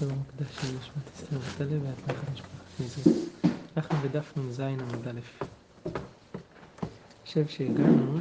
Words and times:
שלום 0.00 0.18
מקדש 0.20 0.56
של 0.60 0.76
נשמת 0.78 1.10
אסתר 1.14 1.38
בת 1.38 1.60
הלב 1.60 1.82
ואת 1.84 2.08
נחת 2.08 2.28
משפחת 2.32 2.80
נזרי. 2.80 3.12
אנחנו 3.76 3.98
בדף 3.98 4.32
נ"ז 4.36 4.60
עמוד 4.60 5.08
א'. 5.08 5.20
חושב 7.26 7.46
שהגענו, 7.46 8.18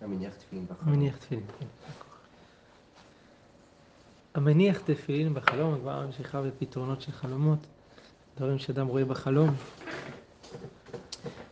המניח 0.00 0.34
תפילין 0.34 0.66
בחלום. 0.66 0.94
מניח 0.94 1.16
תפילין, 1.16 1.44
כן. 1.58 1.66
המניח 4.34 4.80
תפילין 4.80 5.34
בחלום, 5.34 5.74
הגמרא 5.74 6.06
ממשיכה 6.06 6.42
בפתרונות 6.42 7.02
של 7.02 7.12
חלומות, 7.12 7.66
דברים 8.36 8.58
שאדם 8.58 8.86
רואה 8.86 9.04
בחלום. 9.04 9.50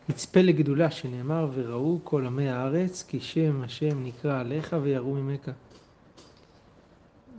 יצפה 0.08 0.40
לגדולה 0.40 0.90
שנאמר 0.90 1.50
וראו 1.54 2.00
כל 2.04 2.27
עמי 2.27 2.48
הארץ 2.48 3.04
כי 3.08 3.20
שם 3.20 3.62
השם 3.62 4.04
נקרא 4.04 4.40
עליך 4.40 4.77
ויראו 4.82 5.14
ממך. 5.14 5.50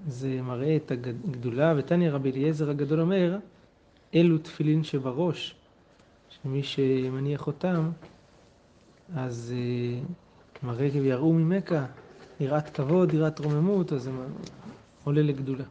זה 0.07 0.41
מראה 0.41 0.75
את 0.75 0.91
הגדולה, 0.91 1.73
ותניא 1.77 2.11
רבי 2.11 2.31
אליעזר 2.31 2.69
הגדול 2.69 3.01
אומר, 3.01 3.37
אלו 4.15 4.37
תפילין 4.37 4.83
שבראש, 4.83 5.55
שמי 6.29 6.63
שמניח 6.63 7.47
אותם, 7.47 7.91
אז 9.15 9.53
מראה 10.63 10.89
ויראו 10.93 11.33
ממך, 11.33 11.75
יראת 12.39 12.69
כבוד, 12.69 13.13
יראת 13.13 13.39
רוממות, 13.39 13.93
אז 13.93 14.03
זה 14.03 14.11
עולה 15.03 15.21
לגדולה. 15.21 15.63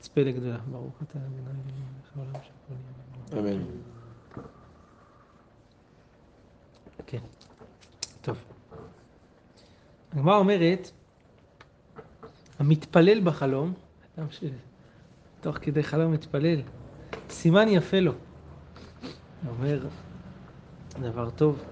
יצפה 0.00 0.20
לגדולה. 0.20 0.58
ברוך 0.70 1.02
אתה 1.02 1.18
אדוני 1.18 1.40
העולם 2.16 2.32
שהכל 2.32 2.74
נהיה. 3.32 3.54
אמן. 3.54 3.64
כן. 7.06 7.18
טוב. 8.22 8.44
הגמרא 10.12 10.36
אומרת, 10.36 10.90
המתפלל 12.64 13.20
בחלום, 13.20 13.72
אדם 14.18 14.26
שתוך 14.30 15.58
כדי 15.60 15.82
חלום 15.82 16.12
מתפלל, 16.12 16.60
סימן 17.30 17.68
יפה 17.68 18.00
לו. 18.00 18.12
אומר, 19.48 19.86
דבר 21.00 21.30
טוב. 21.30 21.62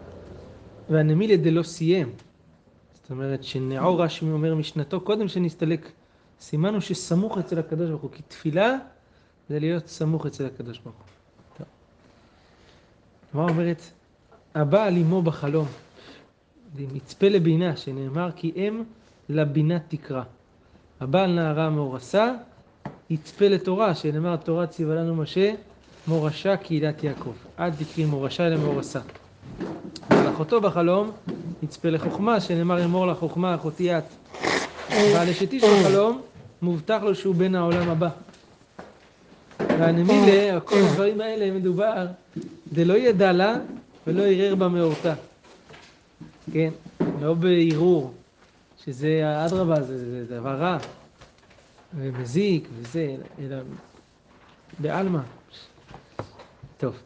והנמילה 0.90 1.36
דלא 1.36 1.62
סיים. 1.62 2.12
זאת 2.94 3.10
אומרת, 3.10 3.44
שנעור 3.44 4.02
רשמי 4.02 4.30
אומר 4.30 4.54
משנתו, 4.54 5.00
קודם 5.00 5.28
שנסתלק, 5.28 5.92
סימן 6.40 6.72
הוא 6.72 6.80
שסמוך 6.80 7.38
אצל 7.38 7.58
הקדוש 7.58 7.88
ברוך 7.88 8.02
הוא, 8.02 8.10
כי 8.10 8.22
תפילה 8.22 8.76
זה 9.48 9.58
להיות 9.58 9.86
סמוך 9.86 10.26
אצל 10.26 10.46
הקדוש 10.46 10.78
ברוך 10.78 10.96
הוא. 10.96 11.06
טוב. 11.58 11.66
הגמרא 13.30 13.48
אומרת, 13.48 13.82
הבא 14.54 14.84
על 14.84 14.96
אמו 14.96 15.22
בחלום, 15.22 15.66
מצפה 16.78 17.28
לבינה, 17.28 17.76
שנאמר 17.76 18.30
כי 18.36 18.52
אם 18.56 18.82
לבינה 19.28 19.78
תקרא. 19.78 20.22
הבעל 21.02 21.32
נערה 21.32 21.70
מאורסה, 21.70 22.32
יצפה 23.10 23.48
לתורה, 23.48 23.94
שנאמר 23.94 24.36
תורה 24.36 24.66
ציווה 24.66 24.94
לנו 24.94 25.14
משה, 25.14 25.54
מורשה 26.06 26.56
קהילת 26.56 27.04
יעקב. 27.04 27.32
עד 27.56 27.74
תקריא 27.78 28.06
מורשה 28.06 28.46
אלא 28.46 28.56
מאורסה. 28.56 29.00
ועל 30.10 30.28
אחותו 30.28 30.60
בחלום, 30.60 31.10
יצפה 31.62 31.90
לחוכמה, 31.90 32.40
שנאמר 32.40 32.84
אמור 32.84 33.06
לחוכמה 33.06 33.54
אחותי 33.54 33.98
את. 33.98 34.04
ועל 34.90 35.28
אשת 35.28 35.52
איש 35.52 35.64
בחלום, 35.64 36.20
מובטח 36.62 37.00
לו 37.02 37.14
שהוא 37.14 37.34
בן 37.34 37.54
העולם 37.54 37.88
הבא. 37.88 38.08
והנמילה, 39.60 40.60
כל 40.60 40.76
הדברים 40.78 41.20
האלה 41.20 41.50
מדובר, 41.58 42.06
דלא 42.72 42.94
ידע 42.94 43.32
לה 43.32 43.56
ולא 44.06 44.22
ערער 44.22 44.54
במאורתה. 44.54 45.14
כן, 46.52 46.70
לא 47.22 47.34
בערעור, 47.34 48.14
שזה 48.84 49.22
אדרבה, 49.46 49.82
זה, 49.82 49.98
זה 49.98 50.40
דבר 50.40 50.56
רע 50.56 50.78
ומזיק 51.94 52.68
וזה, 52.78 53.16
אלא 53.38 53.56
בעלמא. 54.78 55.20
טוב, 56.78 56.96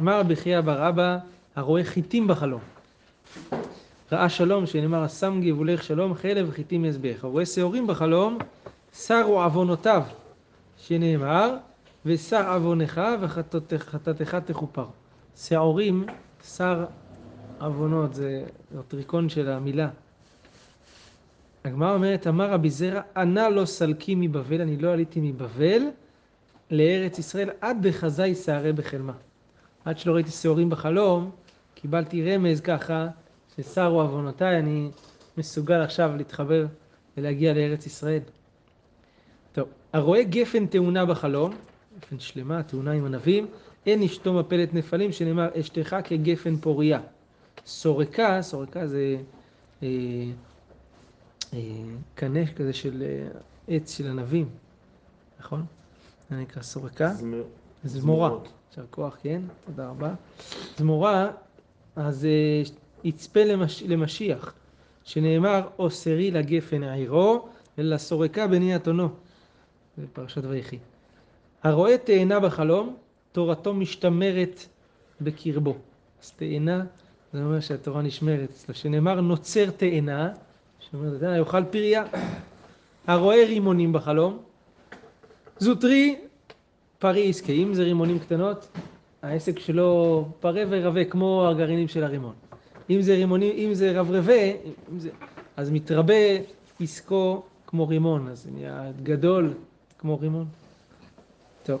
אמר 0.00 0.20
רבי 0.20 0.36
חייא 0.36 0.60
בר 0.60 0.88
אבא, 0.88 1.18
הרואה 1.56 1.84
חיטים 1.84 2.26
בחלום. 2.28 2.60
ראה 4.12 4.28
שלום, 4.28 4.66
שנאמר, 4.66 5.08
שם 5.08 5.40
גבולך 5.44 5.82
שלום, 5.82 6.14
חלב 6.14 6.50
חיטים 6.50 6.84
יזבח. 6.84 7.24
הרואה 7.24 7.46
שעורים 7.46 7.86
בחלום, 7.86 8.38
שרו 8.92 9.42
עוונותיו, 9.42 10.02
שנאמר, 10.78 11.56
ושר 12.06 12.54
עוונך 12.54 13.00
וחטאתך 13.20 14.36
תכופר. 14.46 14.86
שעורים, 15.36 16.06
שר 16.56 16.84
עוונות, 17.60 18.14
זה 18.14 18.44
הטריקון 18.78 19.28
של 19.28 19.50
המילה. 19.50 19.88
הגמרא 21.64 21.94
אומרת, 21.94 22.26
אמר 22.26 22.50
רבי 22.50 22.70
זרע, 22.70 23.00
ענה 23.16 23.48
לא 23.48 23.64
סלקי 23.64 24.14
מבבל, 24.14 24.60
אני 24.60 24.76
לא 24.76 24.92
עליתי 24.92 25.20
מבבל 25.20 25.82
לארץ 26.70 27.18
ישראל 27.18 27.50
עד 27.60 27.86
בחזאי 27.86 28.34
שערי 28.34 28.72
בחלמה. 28.72 29.12
עד 29.84 29.98
שלא 29.98 30.12
ראיתי 30.12 30.30
שעורים 30.30 30.70
בחלום, 30.70 31.30
קיבלתי 31.74 32.34
רמז 32.34 32.60
ככה, 32.60 33.08
ששרו 33.56 34.00
עוונותיי, 34.00 34.58
אני 34.58 34.90
מסוגל 35.36 35.80
עכשיו 35.80 36.16
להתחבר 36.16 36.66
ולהגיע 37.16 37.54
לארץ 37.54 37.86
ישראל. 37.86 38.20
טוב, 39.52 39.68
הרואה 39.92 40.22
גפן 40.22 40.66
תאונה 40.66 41.06
בחלום, 41.06 41.52
גפן 42.00 42.18
שלמה, 42.18 42.62
תאונה 42.62 42.92
עם 42.92 43.04
ענבים, 43.04 43.46
אין 43.86 44.02
אשתו 44.02 44.32
מפלת 44.32 44.74
נפלים, 44.74 45.12
שנאמר, 45.12 45.48
אשתך 45.60 45.96
כגפן 46.04 46.56
פוריה. 46.56 47.00
סורקה, 47.66 48.42
סורקה 48.42 48.86
זה 48.86 49.16
אה, 49.82 49.88
קנה 52.14 52.46
כזה 52.56 52.72
של 52.72 53.02
אה, 53.02 53.40
עץ 53.68 53.96
של 53.96 54.06
ענבים, 54.06 54.48
נכון? 55.40 55.64
זה 56.30 56.36
נקרא 56.36 56.62
סורקה. 56.62 57.12
זמורה. 57.84 58.30
יישר 58.70 58.86
כוח, 58.90 59.16
כן? 59.22 59.42
תודה 59.66 59.88
רבה. 59.88 60.14
זמורה, 60.78 61.30
אז 61.96 62.24
אה, 62.24 62.62
יצפה 63.04 63.44
למש... 63.44 63.82
למשיח, 63.82 64.54
שנאמר, 65.04 65.68
אוסרי 65.78 66.30
לגפן 66.30 66.82
עירו, 66.82 67.48
ולסורקה 67.78 68.46
בני 68.46 68.76
אתונו. 68.76 69.08
זה 69.96 70.06
פרשת 70.12 70.44
ויחי. 70.44 70.78
הרואה 71.62 71.98
תאנה 71.98 72.40
בחלום, 72.40 72.96
תורתו 73.32 73.74
משתמרת 73.74 74.66
בקרבו. 75.20 75.76
אז 76.22 76.30
תאנה, 76.30 76.84
זה 77.32 77.44
אומר 77.44 77.60
שהתורה 77.60 78.02
נשמרת 78.02 78.50
אצלו. 78.50 78.74
שנאמר 78.74 79.20
נוצר 79.20 79.70
תאנה, 79.70 80.32
שאומר, 80.94 81.18
תאנה 81.18 81.36
יאכל 81.38 81.64
פריה. 81.64 82.04
הרואה 83.06 83.44
רימונים 83.46 83.92
בחלום, 83.92 84.38
זוטרי 85.58 86.16
פרי 86.98 87.20
יזכה. 87.20 87.52
אם 87.52 87.74
זה 87.74 87.82
רימונים 87.82 88.18
קטנות, 88.18 88.68
העסק 89.22 89.58
שלו 89.58 90.24
פרה 90.40 90.62
ורבה 90.68 91.04
כמו 91.04 91.48
הגרעינים 91.48 91.88
של 91.88 92.04
הרימון. 92.04 92.34
אם 92.90 93.02
זה 93.02 93.14
רימונים, 93.14 93.52
אם 93.56 93.74
זה 93.74 94.00
רברבה, 94.00 94.42
אם 94.92 94.98
זה, 94.98 95.10
אז 95.56 95.70
מתרבה 95.70 96.14
עסקו 96.80 97.42
כמו 97.66 97.88
רימון, 97.88 98.28
אז 98.28 98.42
זה 98.42 98.50
נהיה 98.54 98.90
גדול 99.02 99.54
כמו 99.98 100.18
רימון. 100.18 100.46
טוב. 101.62 101.80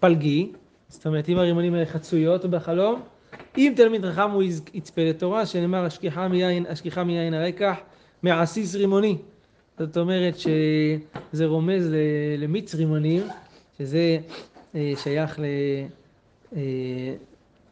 פלגי, 0.00 0.52
זאת 0.88 1.06
אומרת 1.06 1.28
אם 1.28 1.38
הרימונים 1.38 1.74
האלה 1.74 1.86
חצויות 1.86 2.44
בחלום, 2.44 3.02
אם 3.58 3.72
תלמיד 3.76 4.04
חכם 4.04 4.30
הוא 4.30 4.42
יצפה 4.74 5.02
לתורה, 5.04 5.46
שנאמר 5.46 5.84
השכיחה 5.84 6.28
מיין, 6.28 6.66
השכיחה 6.68 7.04
מיין 7.04 7.34
הרקח, 7.34 7.76
מעסיס 8.22 8.74
רימוני. 8.74 9.18
זאת 9.78 9.96
אומרת 9.96 10.34
שזה 10.38 11.46
רומז 11.46 11.88
למיץ 12.38 12.74
רימונים, 12.74 13.22
שזה 13.78 14.18
שייך 14.96 15.40
ל, 15.40 15.44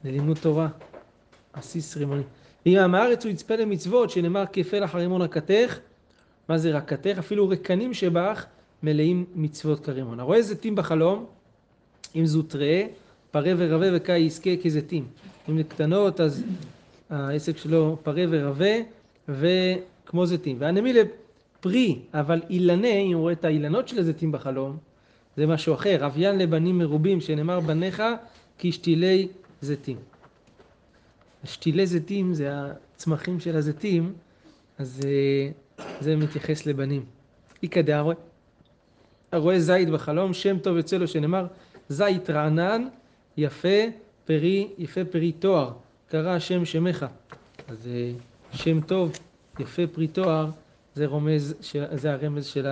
ללימוד 0.05 0.39
תורה, 0.39 0.69
עסיס 1.53 1.97
רימוני. 1.97 2.23
ואם 2.67 2.79
עם 2.79 2.95
הארץ 2.95 3.25
הוא 3.25 3.33
יצפה 3.33 3.57
למצוות, 3.57 4.11
שנאמר 4.11 4.45
כפלח 4.53 4.95
הרימון 4.95 5.23
רקתך, 5.23 5.79
מה 6.49 6.59
זה 6.59 6.71
רקתך? 6.71 7.19
אפילו 7.19 7.49
רקנים 7.49 7.95
שבך 7.95 8.47
מלאים 8.83 9.25
מצוות 9.35 9.85
כרימון. 9.85 10.21
הרואה 10.21 10.43
זיתים 10.43 10.77
בחלום, 10.77 11.27
אם 12.17 12.27
זוט 12.27 12.55
ראה, 12.55 12.87
פרה 13.31 13.53
ורבה 13.57 13.87
וקאי 13.93 14.19
יזכה 14.19 14.51
כזיתים. 14.65 15.05
אם 15.49 15.57
זה 15.57 15.65
קטנות, 15.65 16.21
אז 16.21 16.45
העסק 17.11 17.57
שלו 17.57 17.99
פרה 18.03 18.25
ורבה 18.31 18.75
וכמו 19.29 20.27
זיתים. 20.27 20.57
והנמילה 20.59 21.01
פרי, 21.61 21.99
אבל 22.15 22.43
אילנה, 22.51 22.89
אם 22.89 23.13
הוא 23.13 23.21
רואה 23.21 23.33
את 23.33 23.45
האילנות 23.45 23.89
של 23.89 23.99
הזיתים 23.99 24.33
בחלום, 24.33 24.77
זה 25.37 25.47
משהו 25.47 25.75
אחר. 25.75 26.07
אביין 26.07 26.39
לבנים 26.39 26.79
מרובים, 26.79 27.21
שנאמר 27.21 27.61
בניך 27.61 28.03
כשתילי 28.59 29.29
זיתים. 29.61 29.97
שתילי 31.45 31.87
זיתים 31.87 32.35
זה 32.35 32.51
הצמחים 32.53 33.41
של 33.41 33.57
הזיתים, 33.57 34.13
אז 34.79 35.01
זה 36.01 36.17
מתייחס 36.17 36.67
לבנים. 36.67 37.05
איכא 37.63 37.83
דהרואה. 37.83 38.15
הרואה 39.33 39.61
זית 39.61 39.91
בחלום, 39.91 40.35
שם 40.35 40.59
טוב 40.59 40.77
יוצא 40.77 40.97
לו 40.97 41.09
שנאמר, 41.09 41.47
זית 41.89 42.31
רענן, 42.31 42.89
יפה 43.37 43.69
פרי, 44.25 44.69
יפה 44.79 45.05
פרי 45.05 45.33
תואר, 45.33 45.73
קרא 46.09 46.31
השם 46.31 46.65
שמך. 46.65 47.07
אז 47.69 47.89
שם 48.53 48.81
טוב 48.81 49.13
יפה 49.59 49.83
פרי 49.93 50.09
תואר, 50.09 50.51
זה 50.95 51.07
רומז, 51.07 51.55
זה 51.93 52.13
הרמז 52.13 52.47
של 52.47 52.67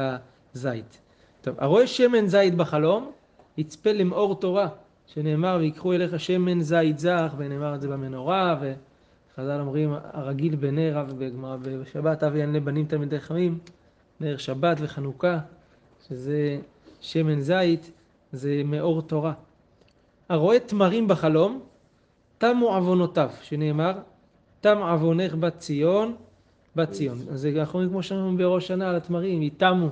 הזית. 0.55 0.99
טוב, 1.41 1.55
הרואה 1.59 1.87
שמן 1.87 2.27
זית 2.27 2.55
בחלום, 2.55 3.11
יצפה 3.57 3.93
למאור 3.93 4.35
תורה, 4.35 4.69
שנאמר 5.07 5.57
ויקחו 5.61 5.93
אליך 5.93 6.21
שמן 6.21 6.61
זית 6.61 6.99
זך, 6.99 7.35
ונאמר 7.37 7.75
את 7.75 7.81
זה 7.81 7.89
במנורה, 7.89 8.61
וחז"ל 8.61 9.61
אומרים 9.61 9.95
הרגיל 10.13 10.57
בנר 10.57 11.05
בגמרא 11.19 11.57
בשבת 11.57 12.23
אבי 12.23 12.39
ינלה 12.39 12.61
בנים 12.61 12.87
תלמידי 12.87 13.21
חכמים, 13.21 13.59
נר 14.21 14.37
שבת 14.37 14.77
וחנוכה, 14.81 15.39
שזה 16.09 16.59
שמן 17.01 17.41
זית, 17.41 17.91
זה 18.33 18.63
מאור 18.65 19.03
תורה. 19.03 19.33
הרואה 20.29 20.61
תמרים 20.61 21.09
בחלום, 21.09 21.61
תמו 22.39 22.75
עוונותיו, 22.75 23.31
שנאמר, 23.43 23.93
תם 24.61 24.79
עוונך 24.79 25.35
בת 25.35 25.59
ציון, 25.59 26.17
בת 26.77 26.91
ציון. 26.91 27.19
אז 27.31 27.41
זה 27.41 27.53
אנחנו 27.57 27.75
רואים 27.75 27.91
כמו 27.91 28.03
שאמרנו 28.03 28.37
בראש 28.37 28.67
שנה 28.67 28.91
על 28.91 28.97
התמרים, 28.97 29.43
יתמו 29.43 29.91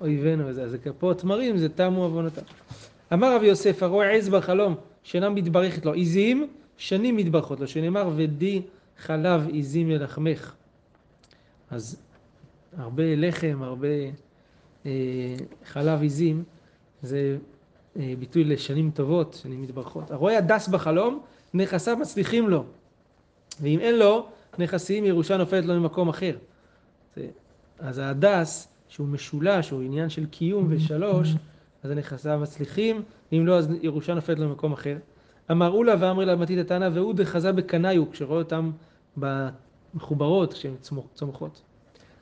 אויבינו 0.00 0.46
וזה. 0.46 0.62
אז 0.62 0.76
פה 0.98 1.12
תמרים 1.16 1.56
זה 1.56 1.68
תמו 1.68 2.04
עוונותיו. 2.04 2.42
אמר 3.12 3.36
רבי 3.36 3.46
יוסף, 3.46 3.82
הרואה 3.82 4.10
עז 4.10 4.28
בחלום, 4.28 4.74
שאינה 5.02 5.30
מתברכת 5.30 5.84
לו, 5.86 5.94
עזים 5.94 6.48
שנים 6.76 7.16
מתברכות 7.16 7.60
לו, 7.60 7.68
שנאמר 7.68 8.10
ודי 8.16 8.62
חלב 8.98 9.48
עזים 9.54 9.90
ללחמך. 9.90 10.54
אז 11.70 12.02
הרבה 12.76 13.02
לחם, 13.16 13.58
הרבה 13.62 13.88
אה, 14.86 14.90
חלב 15.64 16.02
עזים, 16.02 16.44
זה 17.02 17.36
ביטוי 17.96 18.44
לשנים 18.44 18.90
טובות, 18.94 19.38
שנים 19.42 19.62
מתברכות. 19.62 20.10
הרואה 20.10 20.38
הדס 20.38 20.68
בחלום, 20.68 21.20
נכסיו 21.54 21.96
מצליחים 21.96 22.48
לו. 22.48 22.64
ואם 23.60 23.80
אין 23.80 23.98
לו 23.98 24.26
נכסים, 24.58 25.04
ירושה 25.04 25.36
נופלת 25.36 25.64
לו 25.64 25.80
ממקום 25.80 26.08
אחר. 26.08 26.36
אז 27.78 27.98
ההדס, 27.98 28.68
שהוא 28.88 29.08
משולש, 29.08 29.70
הוא 29.70 29.82
עניין 29.82 30.08
של 30.08 30.26
קיום 30.26 30.66
ושלוש, 30.70 31.34
אז 31.82 31.90
הנכסיו 31.90 32.38
מצליחים, 32.42 33.02
ואם 33.32 33.46
לא, 33.46 33.58
אז 33.58 33.68
ירושה 33.82 34.14
נופלת 34.14 34.38
לו 34.38 34.48
ממקום 34.48 34.72
אחר. 34.72 34.96
אמרו 35.50 35.84
לה 35.84 35.94
ואמרי 36.00 36.26
לה 36.26 36.36
מתית 36.36 36.58
התנא, 36.58 36.88
והוא 36.92 37.14
דחזה 37.14 37.52
בקנאיו, 37.52 38.10
כשרואה 38.10 38.38
אותם 38.38 38.70
במחוברות, 39.16 40.52
כשהן 40.52 40.74
צומחות. 41.14 41.62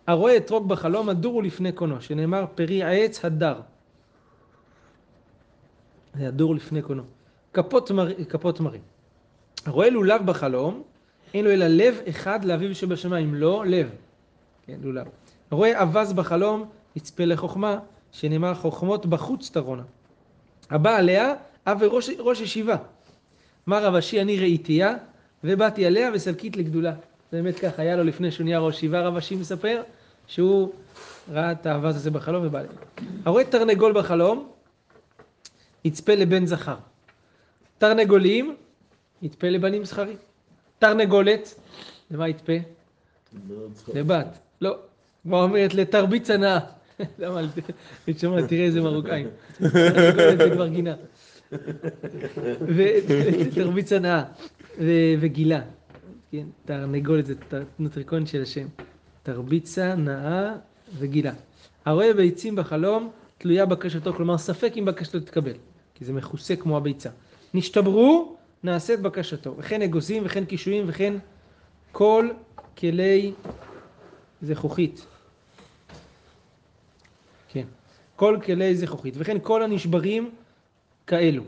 הרואה 0.07 0.37
אתרוג 0.37 0.69
בחלום, 0.69 1.09
הדורו 1.09 1.43
לפני 1.43 1.73
קונו, 1.73 2.01
שנאמר 2.01 2.45
פרי 2.55 2.83
העץ 2.83 3.25
הדר. 3.25 3.61
זה 6.15 6.29
הדור 6.29 6.55
לפני 6.55 6.83
קונו. 6.83 7.03
כפות, 7.55 7.91
מר... 7.91 8.25
כפות 8.25 8.61
מרים. 8.61 8.81
הרואה 9.67 9.91
לולב 9.91 10.27
בחלום, 10.27 10.83
אין 11.35 11.45
לו 11.45 11.51
אלא 11.51 11.67
לב 11.67 12.01
אחד 12.09 12.45
לאביו 12.45 12.75
שבשמיים, 12.75 13.35
לא 13.35 13.65
לב. 13.67 13.91
כן, 14.67 14.77
לולב. 14.83 15.07
הרואה 15.51 15.83
אווז 15.83 16.13
בחלום, 16.13 16.65
יצפה 16.97 17.25
לחוכמה, 17.25 17.79
שנאמר 18.13 18.55
חוכמות 18.55 19.07
בחוץ 19.07 19.51
תרונה. 19.51 19.83
הבא 20.71 20.97
עליה, 20.97 21.35
אבי 21.67 21.87
ראש, 21.89 22.11
ראש 22.19 22.41
ישיבה. 22.41 22.77
מה 23.67 23.79
רב 23.79 23.95
אשי 23.95 24.21
אני 24.21 24.39
ראיתיה, 24.39 24.97
ובאתי 25.45 25.87
עליה 25.87 26.11
וסלקית 26.15 26.57
לגדולה. 26.57 26.93
באמת 27.33 27.59
ככה, 27.59 27.83
היה 27.83 27.97
לו 27.97 28.05
לפני 28.05 28.31
שהוא 28.31 28.45
נהיה 28.45 28.59
ראש 28.59 28.77
ישיבה, 28.77 29.01
רב 29.01 29.17
אשי 29.17 29.37
מספר, 29.37 29.83
שהוא 30.27 30.73
ראה 31.33 31.53
את 31.53 31.67
האווז 31.67 31.97
הזה 31.97 32.11
בחלום 32.11 32.47
ובא 32.47 32.59
עליה. 32.59 32.73
הרואה 33.25 33.45
תרנגול 33.45 33.93
בחלום, 33.93 34.49
יצפה 35.85 36.15
לבן 36.15 36.47
זכר. 36.47 36.77
תרנגולים, 37.79 38.57
יצפה 39.23 39.49
לבנים 39.49 39.85
זכרים. 39.85 40.17
תרנגולת, 40.79 41.55
למה 42.11 42.29
יצפה? 42.29 42.53
לבת. 43.95 44.39
לא, 44.61 44.77
כמו 45.23 45.43
אומרת 45.43 45.75
לתרביץ 45.75 46.31
הנאה. 46.31 46.59
למה? 47.19 47.41
שומע, 48.19 48.47
תראה 48.47 48.65
איזה 48.65 48.81
מרוקאים. 48.81 49.29
תרנגולת 49.59 50.39
זה 50.39 50.51
כבר 50.53 50.69
גינה. 50.69 50.95
ותרביץ 52.61 53.93
הנאה. 53.93 54.23
וגילה. 55.21 55.61
כן, 56.33 56.47
תרנגולת 56.65 57.27
זה 57.27 57.35
נוטריקון 57.79 58.27
של 58.27 58.43
השם. 58.43 58.67
תרביצה, 59.23 59.95
נאה 59.95 60.55
וגילה. 60.99 61.33
הרואה 61.85 62.15
ביצים 62.15 62.57
בחלום, 62.57 63.11
תלויה 63.39 63.67
בקשתו, 63.67 64.13
כלומר 64.13 64.39
ספק 64.39 64.73
אם 64.77 64.85
בקשתו 64.85 65.21
תתקבל. 65.21 65.53
כי 66.01 66.05
זה 66.05 66.13
מכוסה 66.13 66.57
כמו 66.57 66.77
הביצה. 66.77 67.11
נשתברו, 67.55 68.37
נעשית 68.65 69.01
בקשתו. 69.01 69.55
וכן 69.59 69.83
אגוזים, 69.83 70.23
וכן 70.27 70.45
קישואים, 70.45 70.85
וכן 70.89 71.15
כל 71.93 72.29
כלי 72.79 73.33
זכוכית. 74.43 75.07
כן. 77.49 77.65
כל 78.17 78.39
כלי 78.45 78.77
זכוכית. 78.77 79.15
וכן 79.17 79.37
כל 79.43 79.63
הנשברים 79.63 80.31
כאלו. 81.07 81.43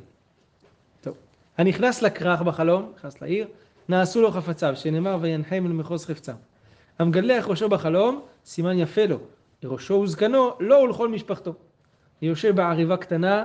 טוב. 1.01 1.15
הנכנס 1.59 2.03
לכרך 2.03 2.43
בחלום, 2.43 2.93
נכנס 2.97 3.23
לעיר, 3.23 3.47
נעשו 3.89 4.23
לו 4.23 4.31
חפציו, 4.31 4.77
שנאמר 4.77 5.19
וינחם 5.21 5.65
למחוז 5.67 6.07
חפצם. 6.07 6.35
המגלח 6.99 7.49
ראשו 7.49 7.69
בחלום, 7.69 8.23
סימן 8.45 8.79
יפה 8.79 9.07
לו. 9.07 9.19
לראשו 9.63 9.95
וזקנו, 9.95 10.51
לא 10.61 10.75
ולכל 10.75 11.09
משפחתו. 11.09 11.55
יושב 12.23 12.57
בעריבה 12.57 12.97
קטנה, 12.97 13.45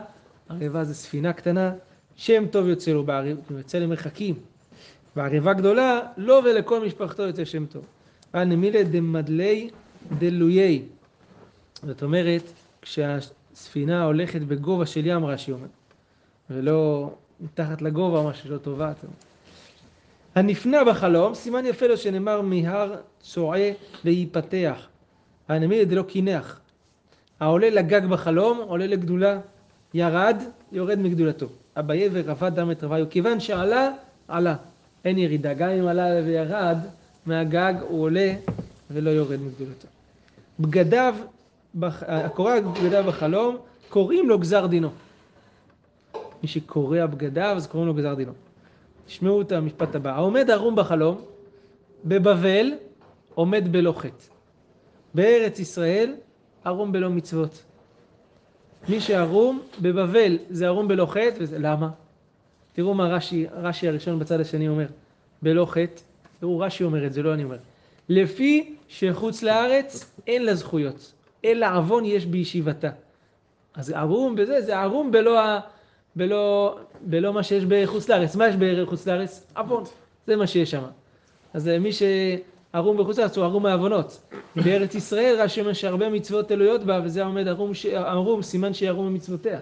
ערבה 0.50 0.84
זה 0.84 0.94
ספינה 0.94 1.34
קטנה, 1.34 1.74
שם 2.16 2.46
טוב 2.52 2.68
יוצא 2.68 2.92
לו, 2.92 3.04
בעריב, 3.04 3.38
יוצא 3.58 3.78
למרחקים. 3.78 4.36
בעריבה 5.16 5.54
גדולה, 5.54 6.02
לא 6.18 6.42
ולכל 6.46 6.86
משפחתו 6.86 7.24
יוצא 7.24 7.46
שם 7.46 7.66
טוב. 7.66 7.86
הנמילה 8.34 8.84
דמדלי 8.84 9.70
דלויי. 10.20 10.84
זאת 11.84 12.04
אומרת, 12.04 12.44
כשהספינה 12.82 14.04
הולכת 14.04 14.42
בגובה 14.42 14.86
של 14.86 15.06
ים, 15.06 15.26
רש"י 15.26 15.52
אומר, 15.52 15.68
ולא 16.50 17.12
מתחת 17.40 17.82
לגובה, 17.82 18.24
מה 18.24 18.34
שלא 18.34 18.58
טובה. 18.58 18.94
הנפנה 20.36 20.84
בחלום, 20.84 21.36
סימן 21.36 21.66
יפה 21.66 21.88
לו 21.88 21.98
שנאמר 21.98 22.42
מהר 22.42 22.96
צועה 23.22 23.72
וייפתח. 24.06 24.88
הנמילה 25.48 25.86
דלא 25.86 26.04
קינח. 26.04 26.60
העולה 27.40 27.70
לגג 27.70 28.06
בחלום, 28.06 28.58
עולה 28.58 28.88
לגדולה. 28.88 29.40
ירד, 29.94 30.38
יורד 30.72 31.00
מגדולתו. 31.00 31.48
אביי 31.80 32.10
ורבד 32.12 32.52
דם 32.56 32.72
את 32.72 32.84
רביו. 32.84 33.06
כיוון 33.10 33.40
שעלה, 33.40 33.92
עלה. 34.28 34.56
אין 35.06 35.18
ירידה. 35.18 35.54
גם 35.54 35.70
אם 35.70 35.88
עלה 35.88 36.22
וירד 36.26 36.78
מהגג, 37.26 37.74
הוא 37.90 38.02
עולה 38.02 38.34
ולא 38.92 39.10
יורד 39.10 39.40
מגדולתו. 39.40 39.88
בגדיו, 40.60 41.16
הקורע 41.82 42.60
בגדיו 42.60 43.04
בחלום, 43.04 43.58
קוראים 43.90 44.30
לו 44.30 44.40
גזר 44.40 44.66
דינו. 44.66 44.90
מי 46.44 46.48
שקורע 46.48 47.06
בגדיו, 47.06 47.54
אז 47.56 47.68
קוראים 47.68 47.88
לו 47.88 47.94
גזר 47.94 48.14
דינו. 48.14 48.32
תשמעו 49.06 49.42
את 49.42 49.52
המשפט 49.52 49.96
הבא. 49.96 50.16
העומד 50.16 50.52
ערום 50.52 50.76
בחלום, 50.76 51.22
בבבל 52.06 52.74
עומד 53.36 53.72
בלא 53.72 53.94
חטא. 53.98 54.24
בארץ 55.14 55.60
ישראל 55.60 56.16
ערום 56.64 56.92
בלא 56.92 57.10
מצוות. 57.10 57.64
מי 58.90 59.00
שערום 59.00 59.62
בבבל 59.82 60.38
זה 60.50 60.68
ערום 60.68 60.88
בלא 60.88 61.06
חטא, 61.06 61.36
וזה, 61.40 61.60
למה? 61.60 61.90
תראו 62.74 62.94
מה 62.94 63.08
רש"י, 63.08 63.46
רש"י 63.54 63.88
הראשון 63.88 64.20
בצד 64.20 64.40
השני 64.40 64.68
אומר, 64.68 64.86
בלא 65.42 65.66
חטא, 65.66 66.02
תראו 66.40 66.60
רש"י 66.60 66.84
אומר 66.84 67.06
את 67.06 67.14
זה, 67.14 67.24
לא 67.24 67.34
אני 67.34 67.44
אומר. 67.44 67.58
לפי 68.10 68.76
שחוץ 68.88 69.44
לארץ 69.44 70.12
אין 70.28 70.46
לה 70.46 70.56
זכויות, 70.56 71.14
אלא 71.46 71.68
עוון 71.76 72.06
יש 72.06 72.26
בישיבתה. 72.26 72.90
אז 73.76 73.92
ערום 73.92 74.36
בזה, 74.36 74.62
זה 74.62 74.80
ערום 74.80 75.12
בלא, 75.12 75.42
בלא, 76.16 76.78
בלא 77.02 77.34
מה 77.34 77.44
שיש 77.44 77.66
בחוץ 77.66 78.10
לארץ. 78.10 78.36
מה 78.36 78.48
יש 78.48 78.56
בחוץ 78.56 79.08
לארץ? 79.08 79.48
עוון, 79.58 79.84
זה 80.28 80.36
מה 80.36 80.48
שיש 80.48 80.72
שם. 80.72 80.84
אז 81.54 81.68
מי 81.68 81.94
ש... 81.94 82.04
ערום 82.74 82.98
בחוץ 82.98 83.20
לארץ 83.20 83.38
הוא 83.38 83.46
ערום 83.46 83.64
מעוונות. 83.64 84.20
בארץ 84.56 84.96
ישראל 84.96 85.36
רש"י 85.42 85.62
אומר 85.62 85.74
שהרבה 85.74 86.10
מצוות 86.10 86.48
תלויות 86.48 86.84
בה, 86.84 87.02
וזה 87.04 87.24
עומד 87.24 87.48
ערום, 87.48 87.74
ש... 87.74 87.86
ערום 87.86 88.42
סימן 88.42 88.74
שיהיה 88.74 88.92
ערום 88.92 89.08
במצוותיה. 89.08 89.60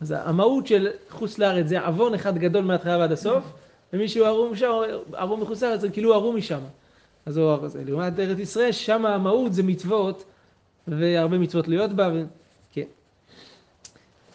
אז 0.00 0.14
המהות 0.16 0.66
של 0.66 0.88
חוץ 1.10 1.38
לארץ 1.38 1.66
זה 1.66 1.80
עוון 1.80 2.14
אחד 2.14 2.38
גדול 2.38 2.64
מההתחלה 2.64 2.98
ועד 2.98 3.12
הסוף, 3.12 3.44
ומי 3.92 4.08
שהוא 4.08 4.26
ערום 4.26 4.56
שם, 4.56 4.72
ערום 5.12 5.40
בחוץ 5.40 5.62
לארץ 5.62 5.80
זה 5.80 5.88
כאילו 5.88 6.14
ערום 6.14 6.36
משם. 6.36 6.60
אז 7.26 7.36
הוא, 7.36 7.56
לעומת 7.86 8.18
ארץ 8.18 8.38
ישראל, 8.38 8.72
שם 8.72 9.06
המהות 9.06 9.52
זה 9.52 9.62
מצוות, 9.62 10.24
והרבה 10.88 11.38
מצוות 11.38 11.64
תלויות 11.64 11.92
בה, 11.92 12.10
ו... 12.14 12.24
כן. 12.72 12.84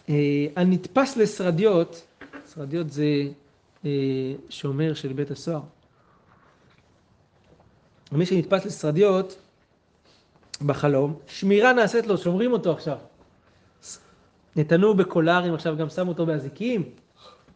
אה, 0.08 0.46
הנתפס 0.56 1.16
לשרדיות, 1.16 2.02
שרדיות 2.54 2.90
זה 2.90 3.06
אה, 3.84 3.90
שומר 4.48 4.94
של 4.94 5.12
בית 5.12 5.30
הסוהר. 5.30 5.60
מי 8.12 8.26
שנתפס 8.26 8.64
לסרדיות 8.66 9.36
בחלום, 10.66 11.14
שמירה 11.26 11.72
נעשית 11.72 12.06
לו, 12.06 12.18
שומרים 12.18 12.52
אותו 12.52 12.72
עכשיו. 12.72 12.98
נתנו 14.56 14.94
בקולרים, 14.94 15.54
עכשיו 15.54 15.76
גם 15.76 15.88
שמו 15.88 16.08
אותו 16.08 16.26
באזיקים, 16.26 16.84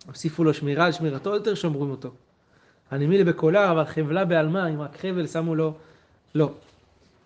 הוסיפו 0.06 0.44
לו 0.44 0.54
שמירה 0.54 0.86
על 0.86 0.92
שמירתו, 0.92 1.34
יותר 1.34 1.54
שומרים 1.54 1.90
אותו. 1.90 2.10
הנמילה 2.90 3.24
בקולר, 3.24 3.70
אבל 3.70 3.84
חבלה 3.84 4.24
בעלמה, 4.24 4.64
עם 4.66 4.80
רק 4.80 4.96
חבל 5.00 5.26
שמו 5.26 5.54
לו 5.54 5.74
לא. 6.34 6.50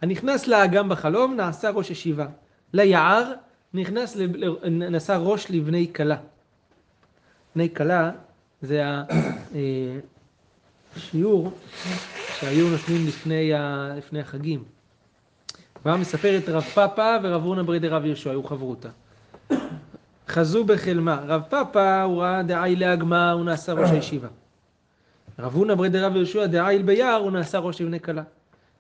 הנכנס 0.03 0.47
לאגם 0.47 0.89
בחלום 0.89 1.37
נעשה 1.37 1.71
ראש 1.71 1.91
ישיבה. 1.91 2.27
ליער 2.73 3.33
נכנס, 3.75 4.17
לב- 4.17 4.65
נעשה 4.71 5.17
ראש 5.17 5.51
לבני 5.51 5.93
כלה. 5.93 6.17
בני 7.57 7.75
כלה 7.75 8.11
זה 8.63 8.83
השיעור 10.97 11.53
שהיו 12.39 12.69
נותנים 12.69 13.07
לפני, 13.07 13.55
ה- 13.55 13.93
לפני 13.97 14.21
החגים. 14.21 14.65
כבר 15.83 15.97
מספר 15.97 16.39
את 16.39 16.49
רב 16.49 16.63
פאפא 16.75 17.19
ורב 17.23 17.43
הונא 17.43 17.63
ברי 17.63 17.79
דרב 17.79 18.05
יהושע, 18.05 18.31
היו 18.31 18.43
חברותא. 18.43 18.89
חזו 20.29 20.65
בחלמה. 20.65 21.21
רב 21.27 21.43
פאפא 21.49 22.03
הוא 22.03 22.23
ראה 22.23 22.43
דעי 22.43 22.77
להגמה, 22.77 23.33
הוא 23.33 23.45
נעשה 23.45 23.73
ראש 23.73 23.91
הישיבה. 23.91 24.29
רב 25.39 25.55
הונא 25.55 25.75
ברי 25.75 25.89
דרב 25.89 26.17
יהושע 26.17 26.47
דעיל 26.47 26.83
ביער, 26.83 27.21
הוא 27.21 27.31
נעשה 27.31 27.59
ראש 27.59 27.81
לבני 27.81 28.01
כלה. 28.01 28.23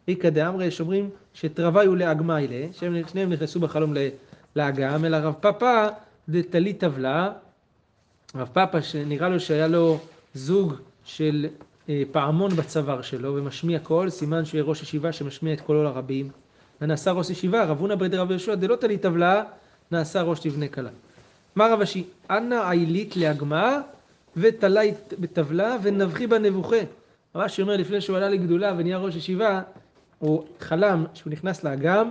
איכא 0.08 0.30
דאמרי, 0.30 0.64
יש 0.64 0.80
אומרים 0.80 1.10
שתרווי 1.34 1.88
ולאגמי 1.88 2.48
לה, 2.48 2.66
שהם 2.72 2.96
שניהם 3.10 3.32
נכנסו 3.32 3.60
בחלום 3.60 3.94
לאגם, 4.56 5.04
אלא 5.04 5.16
רב 5.16 5.34
פאפא 5.40 5.88
דתלי 6.28 6.72
טבלה, 6.72 7.32
רב 8.34 8.48
פאפא 8.52 8.80
שנראה 8.80 9.28
לו 9.28 9.40
שהיה 9.40 9.66
לו 9.66 9.98
זוג 10.34 10.74
של 11.04 11.46
פעמון 12.12 12.50
בצוואר 12.50 13.02
שלו 13.02 13.34
ומשמיע 13.34 13.78
קול, 13.78 14.10
סימן 14.10 14.44
שהוא 14.44 14.60
ראש 14.64 14.82
ישיבה 14.82 15.12
שמשמיע 15.12 15.52
את 15.52 15.60
קולו 15.60 15.84
לרבים. 15.84 16.30
ונעשה 16.80 17.10
ראש 17.12 17.30
ישיבה, 17.30 17.64
רב 17.64 17.80
הונא 17.80 17.94
ברי 17.94 18.08
דרב 18.08 18.30
יהושע 18.30 18.54
דלא 18.54 18.76
תלי 18.76 18.98
טבלה, 18.98 19.44
נעשה 19.90 20.22
ראש 20.22 20.46
לבני 20.46 20.70
כלה. 20.70 20.90
מה 21.56 21.66
רב 21.66 21.80
אשי? 21.80 22.04
אנא 22.30 22.70
עילית 22.70 23.16
לאגמה 23.16 23.80
ותלי 24.36 24.92
בטבלה 25.18 25.76
ונבחי 25.82 26.26
בנבוכה. 26.26 26.76
רש"י 27.34 27.62
אומר 27.62 27.76
לפני 27.76 28.00
שהוא 28.00 28.16
עלה 28.16 28.28
לגדולה 28.28 28.74
ונהיה 28.78 28.98
ראש 28.98 29.16
ישיבה, 29.16 29.62
הוא 30.18 30.44
חלם 30.60 31.04
שהוא 31.14 31.30
נכנס 31.30 31.64
לאגם 31.64 32.10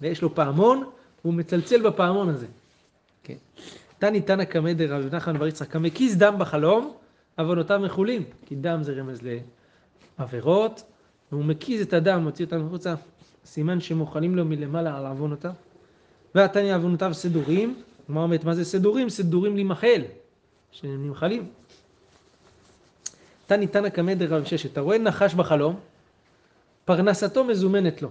ויש 0.00 0.22
לו 0.22 0.34
פעמון, 0.34 0.84
והוא 1.24 1.34
מצלצל 1.34 1.82
בפעמון 1.82 2.28
הזה. 2.28 2.46
כן. 3.24 3.34
תני 3.98 4.20
תנא 4.20 4.44
קמא 4.44 4.72
דרב 4.72 5.14
נחמן 5.14 5.38
בר 5.38 5.46
יצחק, 5.46 5.76
המקיז 5.76 6.16
דם 6.16 6.34
בחלום, 6.38 6.92
עוונותיו 7.36 7.80
מחולים, 7.80 8.24
כי 8.46 8.54
דם 8.54 8.82
זה 8.82 8.92
רמז 8.92 9.20
לעבירות, 10.18 10.82
והוא 11.32 11.44
מקיז 11.44 11.80
את 11.80 11.92
הדם, 11.92 12.22
מוציא 12.22 12.44
אותם 12.44 12.66
החוצה, 12.66 12.94
סימן 13.44 13.80
שמוחלים 13.80 14.36
לו 14.36 14.44
מלמעלה 14.44 14.98
על 14.98 15.06
עוונותיו. 15.06 15.52
והתניא 16.34 16.74
עוונותיו 16.74 17.14
סדורים, 17.14 17.82
מה 18.08 18.22
אומרת, 18.22 18.44
מה 18.44 18.54
זה 18.54 18.64
סדורים? 18.64 19.08
סדורים 19.08 19.54
להימחל, 19.54 20.02
שנמחלים. 20.70 21.48
תני 23.46 23.66
תנא 23.66 23.88
קמא 23.88 24.14
דרב 24.14 24.44
ששת, 24.44 24.72
אתה 24.72 24.80
רואה 24.80 24.98
נחש 24.98 25.34
בחלום, 25.34 25.80
פרנסתו 26.84 27.44
מזומנת 27.44 28.02
לו. 28.02 28.10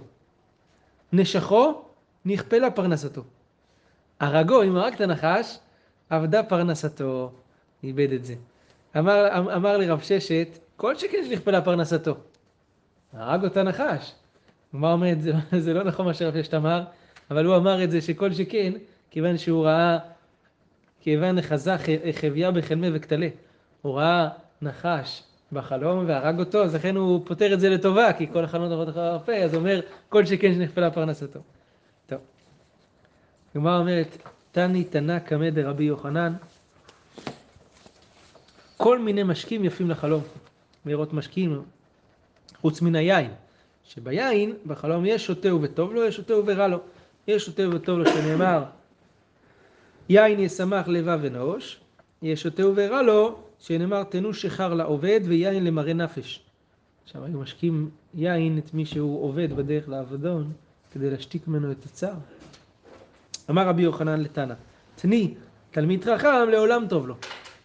נשכו, 1.12 1.82
נכפלה 2.24 2.70
פרנסתו. 2.70 3.24
הרגו, 4.20 4.62
אם 4.62 4.76
הרג 4.76 4.94
את 4.94 5.00
הנחש, 5.00 5.58
אבדה 6.10 6.42
פרנסתו, 6.42 7.32
איבד 7.84 8.12
את 8.12 8.24
זה. 8.24 8.34
אמר, 8.98 9.28
אמר 9.56 9.76
לי 9.76 9.88
רב 9.88 10.00
ששת, 10.00 10.58
כל 10.76 10.96
שכן 10.96 11.18
שנכפלה 11.28 11.62
פרנסתו. 11.62 12.14
הרג 13.12 13.44
אותה 13.44 13.62
נחש. 13.62 14.12
מה 14.72 14.92
אומר 14.92 15.12
את 15.12 15.22
זה? 15.22 15.32
זה 15.64 15.74
לא 15.74 15.84
נכון 15.84 16.06
מה 16.06 16.14
שרב 16.14 16.42
ששת 16.42 16.54
אמר, 16.54 16.84
אבל 17.30 17.46
הוא 17.46 17.56
אמר 17.56 17.84
את 17.84 17.90
זה 17.90 18.00
שכל 18.00 18.32
שכן, 18.32 18.72
כיוון 19.10 19.38
שהוא 19.38 19.64
ראה, 19.66 19.98
כיוון 21.00 21.42
חזה 21.42 21.78
ח- 21.78 22.20
חביה 22.20 22.50
בחלמי 22.50 22.88
וכתלה. 22.92 23.28
הוא 23.82 23.98
ראה 23.98 24.28
נחש 24.62 25.22
בחלום 25.52 26.04
והרג 26.06 26.38
אותו, 26.38 26.64
אז 26.64 26.74
לכן 26.74 26.96
הוא 26.96 27.20
פותר 27.26 27.54
את 27.54 27.60
זה 27.60 27.68
לטובה, 27.68 28.12
כי 28.12 28.26
כל 28.32 28.44
החלומות 28.44 28.72
עבוד 28.72 28.88
אחר 28.88 29.00
הרפא, 29.00 29.44
אז 29.44 29.54
אומר, 29.54 29.80
כל 30.08 30.26
שכן 30.26 30.54
שנכפלה 30.54 30.90
פרנסתו. 30.90 31.40
טוב. 32.06 32.18
הגמרא 33.54 33.78
אומרת, 33.78 34.16
תני 34.52 34.84
תנא 34.84 35.18
קמא 35.18 35.50
דרבי 35.50 35.84
יוחנן, 35.84 36.32
כל 38.76 38.98
מיני 38.98 39.22
משקים 39.22 39.64
יפים 39.64 39.90
לחלום, 39.90 40.22
מארות 40.86 41.12
משקים, 41.12 41.62
חוץ 42.60 42.82
מן 42.82 42.94
היין, 42.94 43.30
שביין, 43.84 44.54
בחלום 44.66 45.06
יש 45.06 45.26
שותהו 45.26 45.62
וטוב 45.62 45.92
לו, 45.92 46.04
יש 46.04 46.16
שותהו 46.16 46.42
ורע 46.46 46.68
לו. 46.68 46.78
יש 47.26 47.46
שותהו 47.46 47.72
וטוב 47.72 47.98
לו 47.98 48.06
שנאמר, 48.06 48.64
יין 50.08 50.40
ישמח 50.40 50.88
לבב 50.88 51.18
ונעוש, 51.22 51.80
יש 52.22 52.42
שותהו 52.42 52.72
ורע 52.76 53.02
לו, 53.02 53.38
שנאמר 53.58 54.04
תנו 54.04 54.34
שחר 54.34 54.74
לעובד 54.74 55.20
ויין 55.24 55.64
למראה 55.64 55.92
נפש. 55.92 56.42
עכשיו 57.04 57.24
היו 57.24 57.38
משקים 57.38 57.90
יין 58.14 58.58
את 58.58 58.74
מי 58.74 58.86
שהוא 58.86 59.24
עובד 59.24 59.52
בדרך 59.52 59.88
לעבודון, 59.88 60.52
כדי 60.92 61.10
להשתיק 61.10 61.48
ממנו 61.48 61.72
את 61.72 61.84
הצער. 61.84 62.14
אמר 63.50 63.68
רבי 63.68 63.82
יוחנן 63.82 64.20
לתנא, 64.20 64.54
תני 64.96 65.34
תלמיד 65.70 66.04
חכם 66.04 66.48
לעולם 66.50 66.84
טוב 66.88 67.06
לו. 67.06 67.14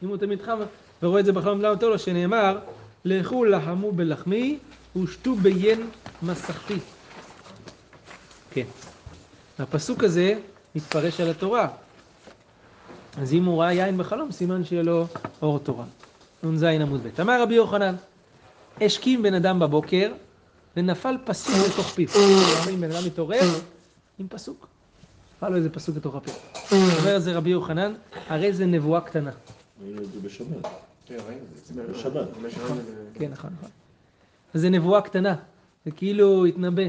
אם 0.04 0.08
הוא 0.08 0.18
תלמיד 0.18 0.42
חכם 0.42 0.64
ורואה 1.04 1.20
את 1.20 1.26
זה 1.26 1.34
בחלום 1.34 1.62
לעולם 1.62 1.80
טוב 1.80 1.90
לו, 1.90 2.00
שנאמר, 2.00 2.58
לכו 3.06 3.46
לחמו 3.46 3.92
בלחמי 3.92 4.58
ושתו 4.96 5.36
ביין 5.36 5.90
מסכתי. 6.22 6.78
כן. 8.52 8.66
הפסוק 9.60 10.04
הזה 10.04 10.40
מתפרש 10.76 11.20
על 11.20 11.30
התורה. 11.30 11.68
אז 13.18 13.34
אם 13.34 13.46
הוא 13.46 13.62
ראה 13.62 13.74
יין 13.74 13.98
בחלום, 13.98 14.32
סימן 14.32 14.66
שיהיה 14.66 14.84
לו 14.84 15.06
אור 15.42 15.60
תורה. 15.60 15.86
נ"ז 16.44 16.64
עמוד 16.64 17.02
ב'. 17.04 17.22
אמר 17.22 17.42
רבי 17.42 17.54
יוחנן, 17.54 17.96
השכים 18.82 19.24
בן 19.24 19.34
אדם 19.34 19.60
בבוקר 19.60 20.12
ונפל 20.78 21.18
פסוק 21.26 21.56
לתוך 21.68 21.88
פיו. 21.88 22.08
אם 22.74 22.82
בן 22.82 22.92
אדם 22.92 23.06
מתעורר 23.06 23.50
עם 24.20 24.28
פסוק. 24.28 24.68
נפל 25.38 25.50
לו 25.50 25.56
איזה 25.56 25.70
פסוק 25.70 25.98
לתוך 25.98 26.16
הפה. 26.16 26.32
אומר 26.76 27.20
זה 27.20 27.38
רבי 27.38 27.50
יוחנן, 27.50 27.94
הרי 28.30 28.54
זה 28.54 28.66
נבואה 28.66 29.02
קטנה. 29.02 29.32
ראינו 29.84 30.02
את 30.02 30.12
זה 30.12 30.20
בשבת. 30.20 30.91
כן. 31.18 31.92
בשבת. 31.94 32.28
כן, 33.14 33.32
נכון, 33.32 33.50
נכון. 33.58 33.70
אז 34.54 34.62
זה 34.62 34.70
נבואה 34.70 35.02
קטנה. 35.02 35.36
זה 35.86 35.92
כאילו 35.92 36.46
התנבא. 36.46 36.84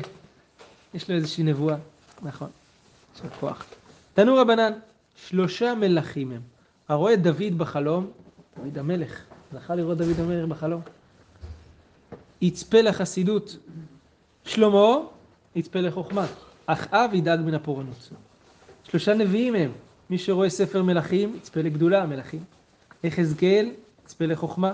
יש 0.94 1.10
לו 1.10 1.16
איזושהי 1.16 1.44
נבואה. 1.44 1.76
נכון. 2.22 2.48
יש 3.16 3.22
לו 3.24 3.30
כוח. 3.40 3.66
תנו 4.14 4.36
רבנן, 4.36 4.72
שלושה 5.16 5.74
מלכים 5.74 6.32
הם. 6.32 6.40
הרואה 6.88 7.16
דוד 7.16 7.58
בחלום, 7.58 8.10
דוד 8.56 8.78
המלך, 8.78 9.22
זכה 9.52 9.74
לראות 9.74 9.98
דוד 9.98 10.20
המלך 10.20 10.48
בחלום. 10.48 10.80
יצפה 12.40 12.80
לחסידות. 12.80 13.56
שלמה, 14.44 14.96
יצפה 15.56 15.80
לחוכמה. 15.80 16.26
אחאב 16.66 17.14
ידאג 17.14 17.40
מן 17.40 17.54
הפורענות. 17.54 18.08
שלושה 18.84 19.14
נביאים 19.14 19.54
הם. 19.54 19.72
מי 20.10 20.18
שרואה 20.18 20.50
ספר 20.50 20.82
מלכים, 20.82 21.36
יצפה 21.36 21.60
לגדולה, 21.60 22.06
מלכים. 22.06 22.44
יחזקאל, 23.04 23.70
יצפה 24.04 24.26
לחוכמה. 24.26 24.72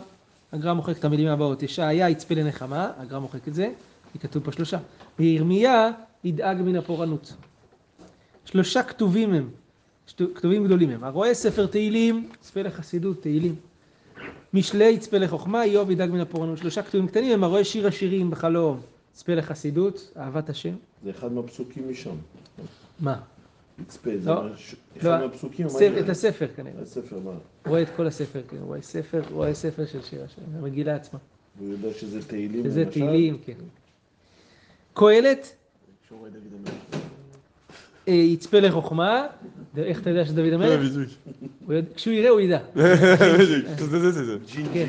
הגר"א 0.53 0.73
מוחק 0.73 0.99
את 0.99 1.05
המילים 1.05 1.29
הבאות. 1.29 1.63
ישעיה 1.63 2.11
יצפה 2.11 2.35
לנחמה, 2.35 2.91
הגר"א 2.99 3.19
מוחק 3.19 3.49
את 3.49 3.55
זה, 3.55 3.71
כי 4.13 4.19
כתוב 4.19 4.45
פה 4.45 4.53
שלושה. 4.53 4.79
וירמיה 5.19 5.91
ידאג 6.25 6.57
מן 6.63 6.77
הפורענות. 6.77 7.35
שלושה 8.45 8.83
כתובים 8.83 9.35
הם, 9.35 9.51
כתובים 10.35 10.65
גדולים 10.65 10.91
הם. 10.91 11.05
הרואה 11.05 11.35
ספר 11.35 11.67
תהילים, 11.67 12.29
יצפה 12.35 12.63
לחסידות, 12.63 13.23
תהילים. 13.23 13.55
משלי 14.55 14.85
יצפה 14.85 15.19
לחוכמה, 15.19 15.63
איוב 15.63 15.91
ידאג 15.91 16.11
מן 16.11 16.21
הפורענות. 16.21 16.59
שלושה 16.59 16.83
כתובים 16.83 17.09
קטנים 17.09 17.33
הם, 17.33 17.45
הרואה 17.45 17.65
שיר 17.65 17.87
השירים 17.87 18.31
בחלום, 18.31 18.81
יצפה 19.15 19.35
לחסידות, 19.35 20.13
אהבת 20.17 20.49
השם. 20.51 20.75
זה 21.05 21.11
אחד 21.11 21.33
מהפסוקים 21.33 21.91
משם. 21.91 22.15
מה? 23.01 23.21
יצפה, 23.83 24.11
זה 24.19 24.31
לא. 24.31 24.45
לא, 24.45 24.51
אחד 25.01 25.21
מהפסוקים. 25.21 25.67
את 26.01 26.09
הספר 26.09 26.47
כנראה. 26.57 26.83
הספר, 26.83 27.19
מה? 27.25 27.31
רואה 27.67 27.83
את 27.83 27.89
כל 27.97 28.07
הספר, 28.07 28.41
כן, 28.51 28.57
רואה 28.61 28.83
ספר, 28.83 29.21
רואה 29.31 29.55
ספר 29.55 29.87
של 29.87 30.03
שיר 30.03 30.25
השירים, 30.25 30.49
המגילה 30.59 30.95
עצמה. 30.97 31.19
הוא 31.59 31.69
יודע 31.73 31.89
שזה 31.93 32.23
תהילים 32.23 32.65
שזה 32.65 32.81
למשל? 32.81 32.91
תהילים, 32.93 33.39
כן. 33.47 33.53
קהלת, 34.95 35.55
דוד 36.11 36.33
המלך. 36.59 36.75
אה, 38.09 38.13
יצפה 38.13 38.61
לחוכמה, 38.61 39.27
איך 39.77 40.01
אתה 40.01 40.11
יודע 40.11 40.27
שדוד 40.27 40.53
המלך? 40.53 40.81
הוא 41.67 41.75
יודע- 41.75 41.89
כשהוא 41.95 42.15
יראה 42.15 42.31
הוא 42.31 42.41
ידע. 42.41 42.59
כן. 44.73 44.87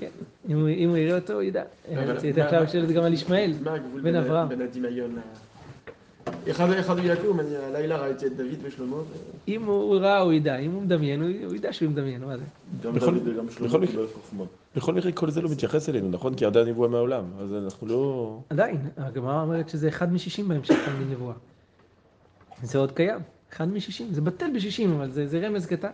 כן. 0.00 0.08
אם 0.48 0.56
הוא- 0.60 0.68
הוא 0.88 0.96
יראה 0.96 1.18
אותו 1.18 1.32
הוא 1.32 1.42
ידע. 1.42 1.62
רציתי 1.96 2.40
עכשיו 2.40 2.62
לשאול 2.62 2.82
את 2.82 2.88
זה 2.88 2.94
גם 2.94 3.02
על 3.04 3.12
ישמעאל, 3.12 3.52
בן 4.02 4.14
אברהם. 4.14 4.48
אחד 6.50 6.98
הוא 6.98 7.06
יקום, 7.12 7.40
אני 7.40 7.56
הלילה 7.56 7.96
ראיתי 7.96 8.26
את 8.26 8.36
דוד 8.36 8.58
ושלמה. 8.62 8.96
אם 9.48 9.64
הוא 9.64 9.96
ראה 9.96 10.18
הוא 10.18 10.32
ידע, 10.32 10.56
אם 10.56 10.70
הוא 10.70 10.82
מדמיין 10.82 11.22
הוא 11.22 11.54
ידע 11.54 11.72
שהוא 11.72 11.90
מדמיין, 11.90 12.24
מה 12.24 12.36
זה? 12.36 12.44
גם 12.82 12.94
בכל- 12.94 13.18
דוד 13.18 13.28
וגם 13.28 13.50
שלמה 13.50 13.86
קיבל 13.86 14.06
חוכמה. 14.14 14.44
בכל 14.76 14.94
מקרה 14.94 15.12
כל 15.12 15.30
זה 15.30 15.42
לא 15.42 15.48
מתייחס 15.50 15.88
אלינו, 15.88 16.10
נכון? 16.10 16.34
כי 16.34 16.44
ירדה 16.44 16.60
הנבואה 16.60 16.88
מהעולם, 16.88 17.24
אז 17.40 17.54
אנחנו 17.54 17.86
לא... 17.86 18.38
עדיין, 18.50 18.76
הגמרא 18.96 19.42
אומרת 19.42 19.68
שזה 19.68 19.88
אחד 19.88 20.12
משישים 20.12 20.48
בהמשך 20.48 20.74
כאן 20.74 21.02
מנבואה. 21.08 21.34
זה 22.62 22.78
עוד 22.78 22.92
קיים, 22.92 23.18
אחד 23.52 23.68
משישים, 23.68 24.12
זה 24.12 24.20
בטל 24.20 24.50
בשישים, 24.56 24.94
אבל 24.94 25.10
זה, 25.10 25.26
זה 25.26 25.46
רמז 25.46 25.66
קטן. 25.66 25.90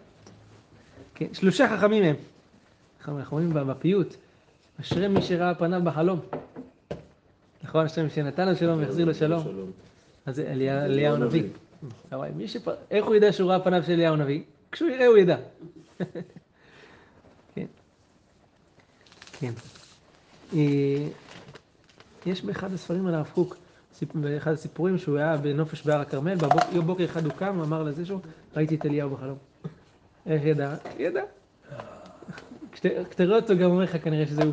כן, 1.14 1.26
שלושה 1.32 1.76
חכמים 1.76 2.02
הם. 2.04 2.16
אנחנו 3.08 3.38
אומרים 3.38 3.66
בפיוט, 3.68 4.14
אשרי 4.80 5.08
מי 5.08 5.22
שראה 5.22 5.54
פניו 5.54 5.80
בחלום. 5.84 6.18
נכון, 7.64 7.84
השם 7.84 8.08
שנתן 8.08 8.48
לו 8.48 8.56
שלום 8.56 8.78
והחזיר 8.80 9.04
לו 9.04 9.14
שלום. 9.14 9.42
אז 10.26 10.36
זה 10.36 10.46
אליה- 10.52 10.84
אליהו 10.84 11.14
הנביא. 11.14 11.42
מי 12.36 12.48
שפ... 12.48 12.68
איך 12.90 13.04
הוא 13.04 13.14
ידע 13.14 13.32
שהוא 13.32 13.50
ראה 13.50 13.60
פניו 13.60 13.82
של 13.82 13.92
אליהו 13.92 14.14
הנביא? 14.14 14.42
כשהוא 14.72 14.88
יראה 14.90 15.06
הוא 15.06 15.16
ידע. 15.18 15.36
כן. 17.54 17.66
כן. 19.40 19.52
אה, 20.54 21.06
יש 22.26 22.44
באחד 22.44 22.72
הספרים 22.72 23.06
על 23.06 23.14
הרב 23.14 23.30
קוק, 23.34 23.56
באחד 24.14 24.52
הסיפורים 24.52 24.98
שהוא 24.98 25.18
היה 25.18 25.36
בנופש 25.36 25.82
בהר 25.82 26.00
הכרמל, 26.00 26.34
בבוק- 26.34 26.84
בוקר 26.86 27.04
אחד 27.04 27.24
הוא 27.24 27.32
קם, 27.32 27.60
אמר 27.60 27.82
לזה 27.82 28.06
שהוא, 28.06 28.20
ראיתי 28.56 28.74
את 28.74 28.86
אליהו 28.86 29.10
בחלום. 29.10 29.38
איך 30.26 30.42
ידע? 30.44 30.74
ידע. 30.98 31.22
כשת- 32.72 33.08
כשתראה 33.10 33.36
אותו 33.36 33.56
גם 33.58 33.70
אומר 33.70 33.82
לך 33.84 33.96
כנראה 34.04 34.26
שזה 34.26 34.42
הוא. 34.42 34.52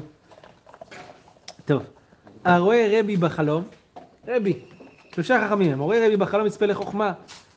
טוב, 1.65 1.83
הרואה 2.45 2.99
רבי 2.99 3.17
בחלום, 3.17 3.63
רבי, 4.27 4.59
שלושה 5.17 5.47
חכמים 5.47 5.81
הרואה 5.81 6.05
רבי 6.05 6.17
בחלום 6.17 6.47
יצפה 6.47 6.65
לחוכמה, 6.65 7.13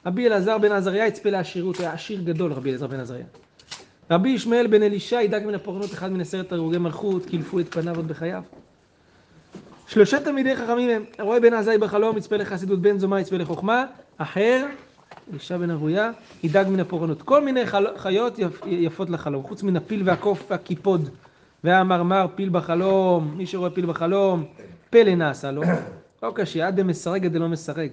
רבי 0.06 0.26
אלעזר 0.26 0.58
בן 0.58 0.72
עזריה 0.72 1.06
יצפה 1.06 1.30
לעשירות, 1.30 1.80
היה 1.80 1.92
עשיר 1.92 2.20
גדול 2.24 2.52
רבי 2.52 2.70
אלעזר 2.70 2.86
בן 2.86 3.00
עזריה. 3.00 3.24
רבי 4.10 4.28
ישמעאל 4.28 4.66
בן 4.66 4.82
אלישע 4.82 5.22
ידאג 5.22 5.46
מן 5.46 5.54
הפורענות 5.54 5.92
אחד 5.92 6.12
מן 6.12 6.20
עשרת 6.20 6.52
הרוגי 6.52 6.78
מלכות, 6.78 7.26
קילפו 7.26 7.60
את 7.60 7.74
פניו 7.74 7.96
עוד 7.96 8.08
בחייו. 8.08 8.42
שלושה 9.86 10.20
תלמידי 10.20 10.56
חכמים 10.56 10.90
הם, 10.90 11.04
הרואה 11.18 11.40
בן 11.40 11.54
עזאי 11.54 11.78
בחלום 11.78 12.16
יצפה 12.16 12.36
לחסידות, 12.36 12.82
בן 12.82 12.98
זומא 12.98 13.20
יצפה 13.20 13.36
לחוכמה, 13.36 13.84
אחר, 14.18 14.66
אלישע 15.30 15.56
בן 15.56 15.70
אבויה, 15.70 16.10
ידאג 16.42 16.68
מן 16.68 16.80
הפורענות. 16.80 17.22
כל 17.22 17.44
מיני 17.44 17.66
חל... 17.66 17.86
חיות 17.96 18.38
יפ... 18.38 18.60
יפות 18.66 19.10
לחלום, 19.10 19.42
חוץ 19.42 19.62
מן 19.62 19.76
הפיל 19.76 20.02
והקוף 20.04 20.44
והקיפוד. 20.50 21.08
והמרמר 21.64 22.26
פיל 22.34 22.48
בחלום, 22.48 23.34
מי 23.36 23.46
שרואה 23.46 23.70
פיל 23.70 23.86
בחלום, 23.86 24.44
פלא 24.90 25.14
נעשה 25.14 25.50
לו. 25.50 25.62
לא 26.22 26.32
קשה, 26.34 26.66
עד 26.66 26.80
דלא 27.26 27.48
מסרג. 27.48 27.92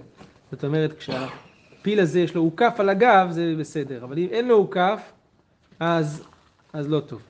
זאת 0.52 0.64
אומרת, 0.64 0.94
כשהפיל 0.98 2.00
הזה 2.00 2.20
יש 2.20 2.36
לו 2.36 2.42
עוקף 2.42 2.76
על 2.80 2.90
הגב, 2.90 3.28
זה 3.32 3.56
בסדר, 3.60 4.04
אבל 4.04 4.18
אם 4.18 4.28
אין 4.32 4.48
לו 4.48 4.56
עוקף, 4.56 5.12
אז, 5.80 6.24
אז 6.74 6.90
לא 6.90 7.00
טוב. 7.00 7.22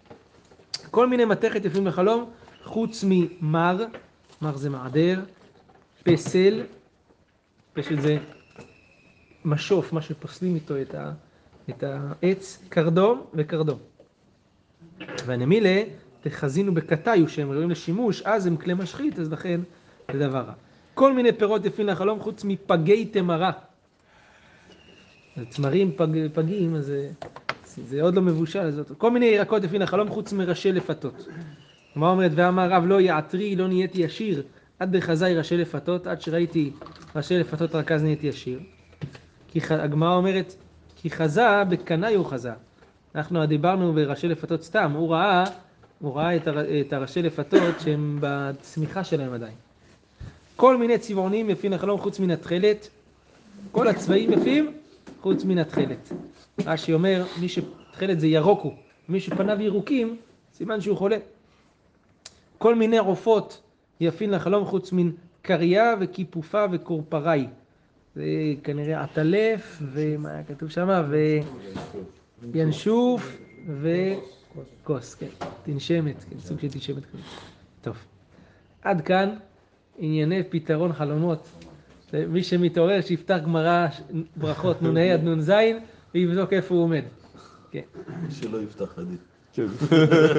כל 0.91 1.07
מיני 1.07 1.25
מתכת 1.25 1.65
יפים 1.65 1.87
לחלום, 1.87 2.29
חוץ 2.63 3.03
ממר, 3.07 3.85
מר 4.41 4.57
זה 4.57 4.69
מעדר, 4.69 5.21
פסל, 6.03 6.63
פסל 7.73 7.99
זה 7.99 8.17
משוף, 9.45 9.93
מה 9.93 10.01
שפוסלים 10.01 10.55
איתו 10.55 10.81
את, 10.81 10.95
ה, 10.95 11.11
את 11.69 11.83
העץ, 11.83 12.63
קרדום 12.69 13.23
וקרדום. 13.33 13.79
והנמילה, 15.25 15.83
תחזינו 16.21 16.73
בקטאיו 16.73 17.29
שהם 17.29 17.51
ראויים 17.51 17.69
לשימוש, 17.69 18.21
אז 18.21 18.45
הם 18.45 18.57
כלי 18.57 18.73
משחית, 18.73 19.19
אז 19.19 19.31
לכן 19.31 19.61
זה 20.13 20.19
דבר 20.19 20.39
רע. 20.39 20.53
כל 20.97 21.13
מיני 21.13 21.33
פירות 21.33 21.65
יפים 21.65 21.87
לחלום 21.87 22.19
חוץ 22.19 22.43
מפגי 22.43 23.05
תמרה. 23.05 23.51
תמרים 25.49 25.91
פג, 25.95 26.07
פגים, 26.33 26.75
אז 26.75 26.85
זה, 26.85 27.09
זה 27.65 28.01
עוד 28.01 28.15
לא 28.15 28.21
מבושל. 28.21 28.71
זאת, 28.71 28.91
כל 28.97 29.11
מיני 29.11 29.25
ירקות 29.25 29.63
יפים 29.63 29.81
לחלום 29.81 30.09
חוץ 30.09 30.33
מראשי 30.33 30.71
לפתות. 30.71 31.27
מה 31.95 32.09
אומרת? 32.09 32.31
ואמר 32.35 32.69
רב 32.69 32.83
לא 32.85 33.01
יעתרי, 33.01 33.55
לא 33.55 33.67
נהייתי 33.67 34.01
ישיר, 34.01 34.43
עד 34.79 34.97
דחזאי 34.97 35.35
ראשי 35.35 35.57
לפתות, 35.57 36.07
עד 36.07 36.21
שראיתי 36.21 36.71
ראשי 37.15 37.37
לפתות 37.39 37.75
רק 37.75 37.91
אז 37.91 38.03
נהייתי 38.03 38.27
ישיר. 38.27 38.59
כי 39.47 39.59
הגמרא 39.69 40.15
אומרת, 40.15 40.53
כי 40.95 41.09
חזה 41.09 41.63
בקנאי 41.69 42.15
הוא 42.15 42.25
חזה. 42.25 42.51
אנחנו 43.15 43.45
דיברנו 43.45 43.93
בראשי 43.93 44.27
לפתות 44.27 44.63
סתם, 44.63 44.91
הוא 44.91 45.11
ראה, 45.11 45.43
הוא 45.99 46.15
ראה 46.15 46.35
את, 46.35 46.47
הר, 46.47 46.81
את 46.81 46.93
הראשי 46.93 47.21
לפתות 47.21 47.79
שהם 47.79 48.17
בצמיחה 48.21 49.03
שלהם 49.03 49.33
עדיין. 49.33 49.66
כל 50.57 50.77
מיני 50.77 50.97
צבעונים 50.97 51.49
יפים 51.49 51.71
לחלום 51.71 51.99
חוץ 51.99 52.19
מן 52.19 52.32
התכלת, 52.32 52.89
כל 53.71 53.88
הצבעים 53.88 54.34
יפים 54.34 54.73
חוץ 55.21 55.43
מן 55.43 55.58
התכלת. 55.58 56.12
רש"י 56.65 56.93
אומר, 56.93 57.25
מי 57.41 57.49
שתכלת 57.49 58.19
זה 58.19 58.27
ירוק 58.27 58.62
הוא, 58.62 58.73
מי 59.10 59.19
שפניו 59.19 59.62
ירוקים, 59.62 60.17
סימן 60.53 60.82
שהוא 60.82 60.97
חולה. 60.97 61.17
כל 62.58 62.75
מיני 62.75 62.97
עופות 62.97 63.62
יפים 63.99 64.32
לחלום 64.32 64.65
חוץ 64.65 64.91
מן 64.91 65.12
קריה 65.41 65.93
וכיפופה 65.99 66.65
וקורפראי. 66.71 67.47
זה 68.15 68.23
כנראה 68.63 69.03
עטלף, 69.03 69.82
ומה 69.82 70.29
היה 70.29 70.43
כתוב 70.43 70.69
שם? 70.69 71.03
וינשוף 72.51 73.38
וכוס, 73.82 75.15
כן, 75.15 75.27
תנשמת, 75.63 76.15
כן, 76.29 76.39
סוג 76.39 76.60
של 76.60 76.69
תנשמת. 76.69 77.03
טוב, 77.82 77.97
עד 78.82 79.01
כאן 79.01 79.36
ענייני 79.97 80.43
פתרון 80.49 80.93
חלומות. 80.93 81.47
זה 82.12 82.25
מי 82.29 82.43
שמתעורר 82.43 83.01
שיפתח 83.01 83.38
גמרא 83.43 83.88
ברכות 84.36 84.81
נ"ה 84.81 85.13
עד 85.13 85.23
נ"ז 85.23 85.51
ויבדוק 86.13 86.53
איפה 86.53 86.75
הוא 86.75 86.83
עומד. 86.83 87.03
כן, 87.71 87.81
שלא 88.29 88.57
יפתח 88.62 88.99
עדיף. 88.99 89.19
כן, 89.53 89.65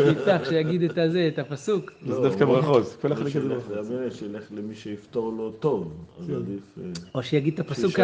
שיפתח, 0.08 0.40
שיגיד 0.48 0.82
את 0.82 0.98
הזה, 0.98 1.28
את 1.34 1.38
הפסוק. 1.38 1.90
זה 2.06 2.14
דווקא 2.14 2.44
ברכות. 2.44 2.96
כל 3.00 3.12
החלק 3.12 3.26
הזה 3.26 3.30
שילך 3.30 3.46
ברכות. 3.68 3.90
לאמן, 3.90 4.10
שילך 4.10 4.42
למי 4.56 4.74
שיפתור 4.74 5.32
לו 5.32 5.50
טוב, 5.50 5.92
אז 6.20 6.30
עדיף... 6.30 6.78
אה, 6.78 6.84
או 7.14 7.22
שיגיד 7.22 7.54
את 7.54 7.60
הפסוק. 7.60 7.98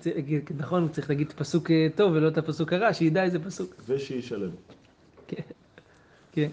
זה- 0.00 0.12
נכון, 0.56 0.88
צריך 0.88 1.10
להגיד 1.10 1.26
את 1.26 1.32
הפסוק 1.32 1.70
אה, 1.70 1.86
טוב 1.96 2.12
ולא 2.12 2.28
את 2.28 2.38
הפסוק 2.38 2.72
הרע, 2.72 2.92
שידע 2.92 3.22
איזה 3.24 3.38
פסוק. 3.38 3.74
ושישלם. 3.88 4.50
כן, 5.28 5.42
כן. 6.32 6.48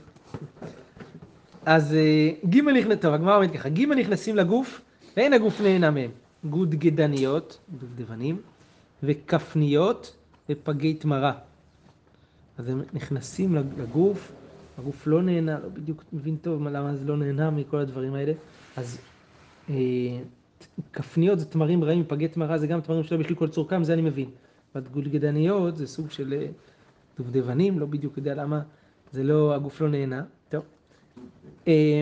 אז 1.66 1.94
אה, 1.94 2.32
ג' 2.50 2.60
נכנס, 2.62 2.98
טוב, 3.02 3.14
הגמרא 3.14 3.36
אומרת 3.36 3.52
ככה, 3.52 3.70
ג' 3.70 3.86
נכנסים 3.86 4.36
לגוף, 4.36 4.82
ואין 5.18 5.34
הגוף 5.34 5.62
נהנה 5.62 5.92
מהם. 5.92 6.12
גודגדניות, 6.46 7.60
דובדבנים, 7.80 8.42
וכפניות, 9.04 10.16
ופגי 10.50 10.94
תמרה. 10.94 11.34
אז 12.58 12.70
הם 12.70 12.82
נכנסים 12.94 13.56
לגוף, 13.56 14.32
הגוף 14.78 15.08
לא 15.08 15.22
נהנה, 15.22 15.60
לא 15.60 15.70
בדיוק 15.70 16.04
מבין 16.14 16.36
טוב 16.42 16.62
מה- 16.62 16.70
למה 16.70 16.96
זה 16.96 17.06
לא 17.06 17.18
נהנה 17.18 17.50
מכל 17.52 17.78
הדברים 17.78 18.14
האלה. 18.14 18.34
אז 18.78 18.98
אה, 19.70 19.76
כפניות 20.94 21.40
זה 21.40 21.46
תמרים 21.46 21.84
רעים, 21.84 22.04
פגי 22.08 22.28
תמרה 22.28 22.58
זה 22.58 22.68
גם 22.68 22.82
תמרים 22.82 23.04
שלא 23.04 23.18
בשביל 23.18 23.38
כל 23.38 23.48
צורכם, 23.48 23.84
זה 23.84 23.94
אני 23.94 24.02
מבין. 24.02 24.30
והגולגדניות 24.76 25.78
זה 25.78 25.88
סוג 25.88 26.12
של 26.12 26.34
אה, 26.34 26.48
דובדבנים, 27.18 27.80
לא 27.80 27.86
בדיוק 27.86 28.18
יודע 28.18 28.36
למה 28.36 28.62
זה 29.12 29.24
לא, 29.24 29.56
הגוף 29.56 29.82
לא 29.82 29.90
נהנה. 29.90 30.24
אה, 31.70 32.02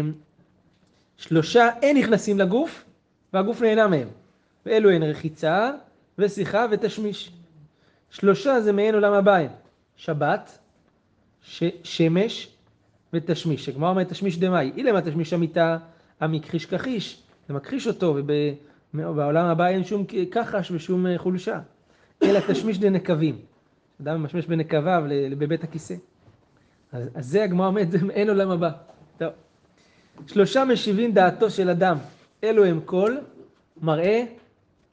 שלושה 1.18 1.70
אין 1.82 1.98
נכנסים 1.98 2.40
לגוף, 2.40 2.84
והגוף 3.34 3.62
נהנה 3.62 3.88
מהם. 3.88 4.08
ואלו 4.66 4.90
הן 4.90 5.04
רחיצה, 5.04 5.72
ושיחה 6.18 6.66
ותשמיש. 6.72 7.32
שלושה 8.10 8.62
זה 8.62 8.72
מעין 8.72 8.96
עולם 8.96 9.14
הם. 9.14 9.50
שבת, 9.96 10.60
ש- 11.42 11.64
שמש 11.84 12.50
ותשמיש. 13.14 13.70
הגמרא 13.70 13.90
אומרת 13.90 14.10
תשמיש 14.10 14.38
דמאי. 14.38 14.72
אילמה 14.78 15.02
תשמיש 15.02 15.34
המיטה, 15.34 15.78
המכחיש 16.20 16.66
כחיש. 16.66 17.24
זה 17.48 17.54
מכחיש 17.54 17.88
אותו, 17.88 18.18
ובעולם 18.94 19.46
הבא 19.46 19.68
אין 19.68 19.84
שום 19.84 20.06
כחש 20.32 20.72
ושום 20.72 21.08
אה, 21.08 21.18
חולשה. 21.18 21.60
אלא 22.24 22.40
תשמיש 22.48 22.80
דנקבים. 22.80 23.40
אדם 24.02 24.22
ממשמש 24.22 24.46
בנקביו 24.46 25.04
בבית 25.38 25.64
הכיסא. 25.64 25.96
אז, 26.92 27.10
אז 27.16 27.26
זה 27.26 27.44
הגמרא 27.44 27.68
אומרת, 27.68 27.92
זה 27.92 27.98
אין 28.18 28.30
עולם 28.30 28.50
הבא. 28.50 28.70
טוב. 29.18 29.30
שלושה 30.28 30.66
משיבים 30.66 31.14
דעתו 31.14 31.50
של 31.50 31.70
אדם. 31.70 31.98
אלו 32.44 32.66
הם 32.66 32.80
קול, 32.86 33.20
מראה 33.82 34.24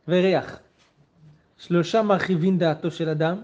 וריח. 0.08 0.58
שלושה 1.58 2.02
מרחיבים 2.02 2.58
דעתו 2.58 2.90
של 2.90 3.08
אדם. 3.08 3.36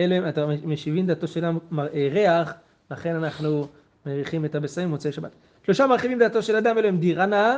אלו 0.00 0.14
הם, 0.14 0.28
אתה 0.28 0.46
משיבים 0.46 1.06
דעתו 1.06 1.28
של 1.28 1.44
אדם 1.44 1.58
מראה 1.70 2.08
ריח, 2.12 2.54
לכן 2.90 3.14
אנחנו 3.14 3.66
מריחים 4.06 4.44
את 4.44 4.54
הבשרים 4.54 4.88
במוצאי 4.88 5.12
שבת. 5.12 5.30
שלושה 5.66 5.86
מרחיבים 5.86 6.18
דעתו 6.18 6.42
של 6.42 6.56
אדם, 6.56 6.78
אלו 6.78 6.88
הם 6.88 6.98
דירה 6.98 7.26
נאה 7.26 7.56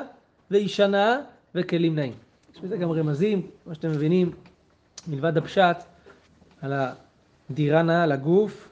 ואישה 0.50 0.86
נאה 0.86 1.16
וכלים 1.54 1.94
נאים. 1.94 2.12
יש 2.54 2.60
בזה 2.60 2.76
גם 2.76 2.90
רמזים, 2.90 3.46
כמו 3.64 3.74
שאתם 3.74 3.90
מבינים, 3.90 4.32
מלבד 5.08 5.36
הפשט, 5.36 5.76
על 6.62 6.72
הדירה 7.50 7.82
נאה 7.82 8.02
על 8.02 8.12
הגוף, 8.12 8.68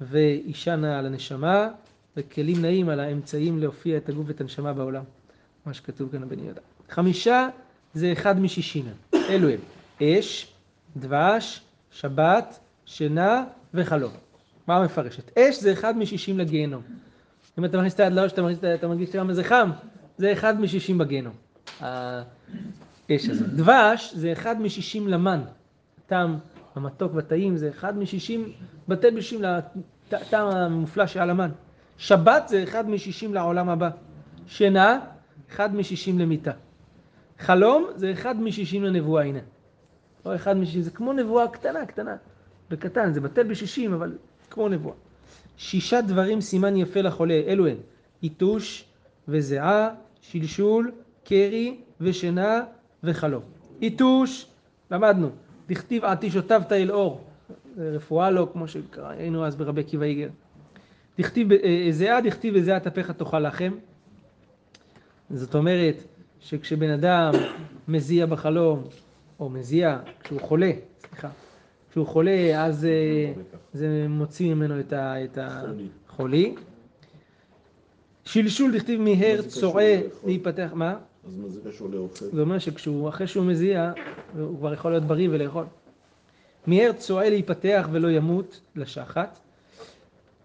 ואישה 0.00 0.76
נאה 0.76 0.98
על 0.98 1.06
הנשמה, 1.06 1.68
וכלים 2.18 2.62
נאים 2.62 2.88
על 2.88 3.00
האמצעים 3.00 3.58
להופיע 3.58 3.96
את 3.96 4.08
הגוף 4.08 4.24
ואת 4.28 4.40
הנשמה 4.40 4.72
בעולם. 4.72 5.02
מה 5.66 5.74
שכתוב 5.74 6.12
כאן 6.12 6.20
בבן 6.20 6.38
יהודה. 6.38 6.60
חמישה 6.90 7.48
זה 7.94 8.12
אחד 8.12 8.40
משישים. 8.40 8.84
אלו 9.14 9.48
הם 9.48 9.58
אש, 10.02 10.52
דבש, 10.96 11.60
שבת, 11.90 12.58
שינה 12.84 13.44
וחלום. 13.74 14.12
מה 14.66 14.84
מפרשת? 14.84 15.38
אש 15.38 15.60
זה 15.60 15.72
אחד 15.72 15.98
משישים 15.98 16.38
לגיהנום. 16.38 16.82
אם 17.58 17.64
אתה 17.64 17.76
מכניס 17.76 17.94
את 17.94 18.00
היד 18.00 18.12
לאש, 18.12 18.32
אתה 18.32 18.42
מרגיש, 18.42 18.58
אתה 18.74 18.88
מרגיש 18.88 19.16
זה 19.32 19.44
חם, 19.44 19.70
זה 20.18 20.32
אחד 20.32 20.60
משישים 20.60 20.98
בגיהנום. 20.98 21.34
האש 21.80 23.28
הזאת. 23.28 23.48
דבש 23.48 24.14
זה 24.14 24.32
אחד 24.32 24.60
משישים 24.60 25.08
למן. 25.08 25.40
הטעם 26.04 26.38
המתוק 26.74 27.14
והטעים 27.14 27.56
זה 27.56 27.68
אחד 27.68 27.98
משישים 27.98 28.52
בתי 28.88 29.10
בלשים 29.10 29.42
לטעם 29.42 30.48
המופלא 30.48 31.06
שעל 31.06 31.30
המן. 31.30 31.50
שבת 31.98 32.48
זה 32.48 32.62
אחד 32.62 32.90
משישים 32.90 33.34
לעולם 33.34 33.68
הבא. 33.68 33.90
שינה 34.46 35.00
אחד 35.50 35.74
משישים 35.74 36.18
למיתה. 36.18 36.52
חלום 37.38 37.86
זה 37.94 38.12
אחד 38.12 38.40
משישים 38.40 38.84
לנבואה, 38.84 39.24
הנה. 39.24 39.38
או 40.24 40.34
אחד 40.34 40.56
משישים, 40.56 40.82
זה 40.82 40.90
כמו 40.90 41.12
נבואה 41.12 41.48
קטנה, 41.48 41.86
קטנה. 41.86 42.16
בקטן, 42.70 43.12
זה 43.12 43.20
בטל 43.20 43.42
בשישים, 43.42 43.92
אבל 43.92 44.18
כמו 44.50 44.68
נבואה. 44.68 44.94
שישה 45.56 46.00
דברים 46.00 46.40
סימן 46.40 46.76
יפה 46.76 47.00
לחולה, 47.00 47.34
אלו 47.34 47.66
הם 47.66 47.76
יתוש 48.22 48.84
וזיעה, 49.28 49.90
שלשול, 50.20 50.92
קרי 51.24 51.76
ושינה 52.00 52.60
וחלום. 53.04 53.42
יתוש, 53.80 54.46
למדנו, 54.90 55.30
דכתיב 55.68 56.04
עתישותיו 56.04 56.62
תאל 56.68 56.92
אור, 56.92 57.24
זה 57.76 57.90
רפואה 57.94 58.30
לו, 58.30 58.52
כמו 58.52 58.64
שהיינו 58.68 59.46
אז 59.46 59.56
ברבי 59.56 59.80
עקיבא 59.80 60.04
איגר. 60.04 60.28
דכתיב 61.18 61.52
אה, 61.52 61.86
זיעה, 61.90 62.20
דכתיב 62.20 62.54
וזיעה 62.56 62.80
תפך 62.80 63.10
תאכל 63.10 63.40
לחם. 63.40 63.72
זאת 65.30 65.54
אומרת 65.54 65.96
שכשבן 66.40 66.90
אדם 66.90 67.32
מזיע 67.88 68.26
בחלום, 68.26 68.84
או 69.40 69.48
מזיע 69.50 69.98
כשהוא 70.24 70.40
חולה, 70.40 70.70
סליחה, 71.08 71.28
כשהוא 71.90 72.06
חולה 72.06 72.64
אז 72.64 72.84
אה, 72.84 73.32
זה 73.74 74.06
מוציא 74.08 74.54
ממנו 74.54 74.80
את 74.80 74.92
ה- 74.92 75.24
את 75.24 75.38
חולי. 75.38 75.86
החולי. 76.08 76.54
שלשול 78.24 78.72
דכתיב 78.76 79.00
מיהר 79.00 79.36
מה 79.36 79.42
זה 79.42 79.48
קשור 79.48 79.60
צועה? 79.60 79.96
להיפתח, 80.24 80.70
מה? 80.74 80.96
אז 81.26 81.36
מה 81.36 81.48
זה 81.48 81.60
קשור 81.70 81.88
לאוכל? 81.90 82.24
זה 82.32 82.40
אומר 82.40 82.58
שכשהוא, 82.58 83.08
אחרי 83.08 83.26
שהוא 83.26 83.44
מזיע, 83.44 83.92
הוא 84.38 84.58
כבר 84.58 84.74
יכול 84.74 84.90
להיות 84.90 85.04
בריא 85.04 85.28
ולאכול. 85.32 85.64
מיהר 86.66 86.92
צועה 86.92 87.30
להיפתח 87.30 87.88
ולא 87.92 88.08
ימות 88.10 88.60
לשחת. 88.76 89.38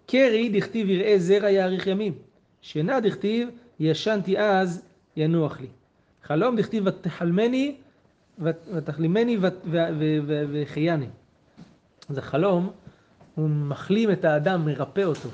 קרי 0.06 0.48
דכתיב 0.48 0.90
יראה 0.90 1.14
זרע 1.18 1.50
יאריך 1.50 1.86
ימים. 1.86 2.12
שינה 2.60 3.00
דכתיב 3.00 3.48
ישנתי 3.80 4.38
אז 4.38 4.82
ינוח 5.16 5.60
לי. 5.60 5.66
חלום 6.22 6.56
דכתיב 6.56 6.86
ותחלמני 6.86 7.76
ות- 8.38 8.68
ותחלימני 8.74 9.38
וחייני. 10.26 11.06
זה 12.08 12.22
חלום, 12.22 12.70
הוא 13.34 13.48
מחלים 13.48 14.10
את 14.10 14.24
האדם, 14.24 14.64
מרפא 14.64 15.00
אותו. 15.00 15.28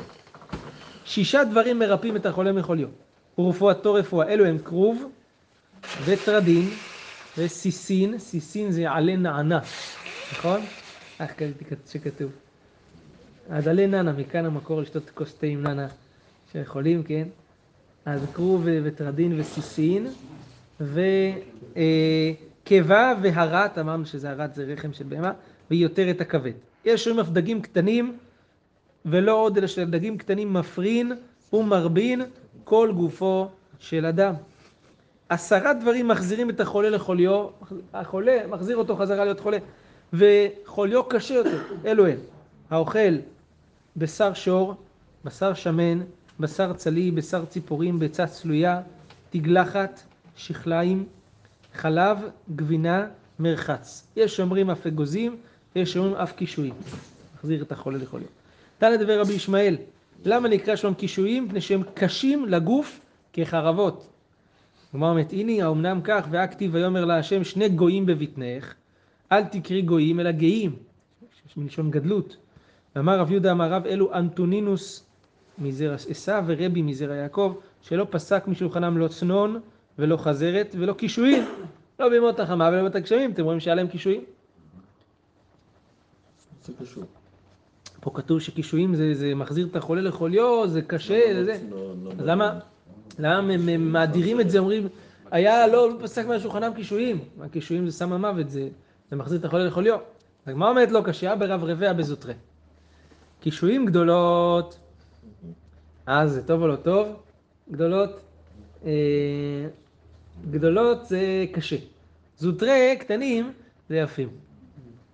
שישה 1.05 1.45
דברים 1.45 1.79
מרפאים 1.79 2.17
את 2.17 2.27
החולה 2.27 2.53
מחוליו. 2.53 2.89
ורפואתו 3.39 3.95
רפואה. 3.95 4.29
אלו 4.29 4.45
הם 4.45 4.59
כרוב, 4.59 5.05
וטרדין, 6.05 6.77
וסיסין, 7.37 8.19
סיסין 8.19 8.71
זה 8.71 8.91
עלה 8.91 9.17
נענה, 9.17 9.61
נכון? 10.33 10.67
איך 11.21 11.33
קראתי 11.33 11.65
שכתוב. 11.87 12.31
עלה 13.49 13.87
נענה, 13.87 14.13
מכאן 14.13 14.47
המקור 14.47 14.81
לשתות 14.81 15.11
כוס 15.15 15.35
תה 15.35 15.47
עם 15.47 15.63
נענה 15.63 15.87
שיכולים, 16.53 17.03
כן? 17.03 17.29
אז 18.05 18.21
כרוב 18.35 18.63
וטרדין 18.85 19.41
וסיסין, 19.41 20.07
וקיבה 22.65 23.15
והרת, 23.23 23.79
אמרנו 23.79 24.07
שזה 24.07 24.31
הרת 24.31 24.55
זה 24.55 24.65
רחם 24.65 24.93
של 24.93 25.05
בהמה, 25.09 25.33
ויותר 25.71 26.11
את 26.11 26.21
הכבד. 26.21 26.53
יש 26.85 27.05
שם 27.05 27.21
אף 27.21 27.29
דגים 27.29 27.63
קטנים, 27.63 28.17
ולא 29.07 29.35
עוד 29.35 29.59
אלא 29.59 29.67
שדגים 29.67 30.19
קטנים 30.19 30.53
מפרין 30.53 31.13
ומרבין 31.53 32.23
כל 32.65 32.93
גופו 32.97 33.49
של 33.79 34.07
אדם. 34.07 34.35
עשרה 35.29 35.73
דברים 35.73 36.09
מחזירים 36.09 36.51
את 36.51 36.61
החולה 36.61 36.91
לחוליו, 36.91 37.47
החולה 37.95 38.47
מחזיר 38.49 38.77
אותו 38.77 38.97
חזרה 38.97 39.25
להיות 39.25 39.41
חולה, 39.41 39.59
וחוליו 40.13 41.05
קשה 41.05 41.35
יותר, 41.35 41.63
אלו 41.87 42.07
הם, 42.07 42.19
האוכל 42.71 43.17
בשר 43.97 44.35
שור, 44.35 44.75
בשר 45.25 45.55
שמן, 45.55 46.01
בשר 46.41 46.73
צלי, 46.73 47.11
בשר 47.11 47.45
ציפורים, 47.45 47.99
ביצה 47.99 48.27
צלויה, 48.27 48.81
תגלחת, 49.31 50.03
שכליים, 50.37 51.07
חלב, 51.75 52.19
גבינה, 52.57 53.07
מרחץ. 53.39 54.07
יש 54.17 54.37
שאומרים 54.37 54.71
אף 54.71 54.87
אגוזים, 54.87 55.37
יש 55.77 55.93
שאומרים 55.93 56.15
אף 56.15 56.33
קישואים. 56.33 56.75
מחזיר 57.37 57.63
את 57.63 57.73
החולה 57.73 57.99
לחוליו. 57.99 58.29
תנא 58.79 58.97
דבר 58.97 59.21
רבי 59.21 59.33
ישמעאל, 59.33 59.77
למה 60.25 60.49
נקרא 60.49 60.77
שמם 60.77 60.95
קישואים? 60.95 61.45
מפני 61.45 61.61
שהם 61.61 61.83
קשים 61.95 62.49
לגוף 62.49 63.01
כחרבות. 63.33 64.07
כלומר, 64.91 65.11
אומרת, 65.11 65.33
הנה 65.33 65.65
האומנם 65.65 66.01
כך, 66.05 66.27
והכתיב 66.31 66.75
ויאמר 66.75 67.05
להשם 67.05 67.45
שני 67.45 67.69
גויים 67.69 68.07
בבטנך, 68.07 68.75
אל 69.33 69.45
תקרי 69.45 69.83
גויים 69.83 70.21
אלא 70.21 70.31
גאים, 70.31 70.77
יש 71.49 71.57
מלשון 71.57 71.91
גדלות. 71.91 72.37
ואמר 72.97 73.19
רב 73.19 73.31
יהודה 73.31 73.53
אמר 73.53 73.73
רב 73.73 73.87
אלו 73.87 74.15
אנטונינוס 74.15 75.07
מזרע 75.59 75.95
עשיו 75.95 76.45
ורבי 76.47 76.83
מזרע 76.83 77.15
יעקב, 77.15 77.55
שלא 77.83 78.07
פסק 78.11 78.49
משולחנם 78.49 78.99
לא 78.99 79.09
צנון 79.09 79.61
ולא 79.99 80.17
חזרת 80.17 80.75
ולא 80.79 80.93
קישואים, 80.93 81.45
לא 82.01 82.09
בימות 82.09 82.41
החמה 82.41 82.69
ולא 82.69 82.77
בימות 82.77 82.95
הגשמים, 82.95 83.31
אתם 83.31 83.45
רואים 83.45 83.61
שהיה 83.61 83.75
להם 83.75 83.89
קישואים? 83.89 84.25
פה 88.01 88.11
כתוב 88.15 88.41
שקישואים 88.41 88.95
זה, 88.95 89.15
זה 89.15 89.35
מחזיר 89.35 89.67
את 89.71 89.77
החולה 89.77 90.01
לחוליו, 90.01 90.69
זה 90.69 90.83
קשה, 90.83 91.21
זה 91.35 91.45
זה. 91.45 91.59
לא- 91.71 91.95
לא- 92.05 92.11
אז 92.19 92.27
למה, 92.27 92.59
למה 93.19 93.53
הם, 93.53 93.93
מאדירים 93.93 94.41
את 94.41 94.51
זה, 94.51 94.59
אומרים, 94.59 94.89
היה 95.31 95.67
לא 95.67 95.91
פסק 96.03 96.27
מהשולחנם 96.27 96.73
קישואים, 96.77 97.19
הקישואים 97.41 97.87
זה 97.87 97.93
סם 97.93 98.13
המוות, 98.13 98.51
זה, 98.51 98.69
זה 99.11 99.17
מחזיר 99.17 99.39
את 99.39 99.45
החולה 99.45 99.65
לחוליו. 99.65 99.99
הגמרא 100.47 100.71
אומרת 100.71 100.91
לו, 100.91 101.05
קשייה 101.05 101.37
ברב 101.37 101.65
רבע 101.65 101.93
בזוטרה. 101.93 102.33
קישואים 103.41 103.87
גדולות, 103.87 104.79
אז 106.07 106.33
זה 106.33 106.47
טוב 106.47 106.63
או 106.63 106.67
לא 106.67 106.77
טוב? 106.77 107.09
גדולות, 107.71 108.21
אה, 108.87 108.91
גדולות 110.51 111.07
זה 111.07 111.45
קשה. 111.53 111.77
זוטרה 112.39 112.77
קטנים 112.99 113.53
זה 113.89 113.97
יפים. 113.97 114.29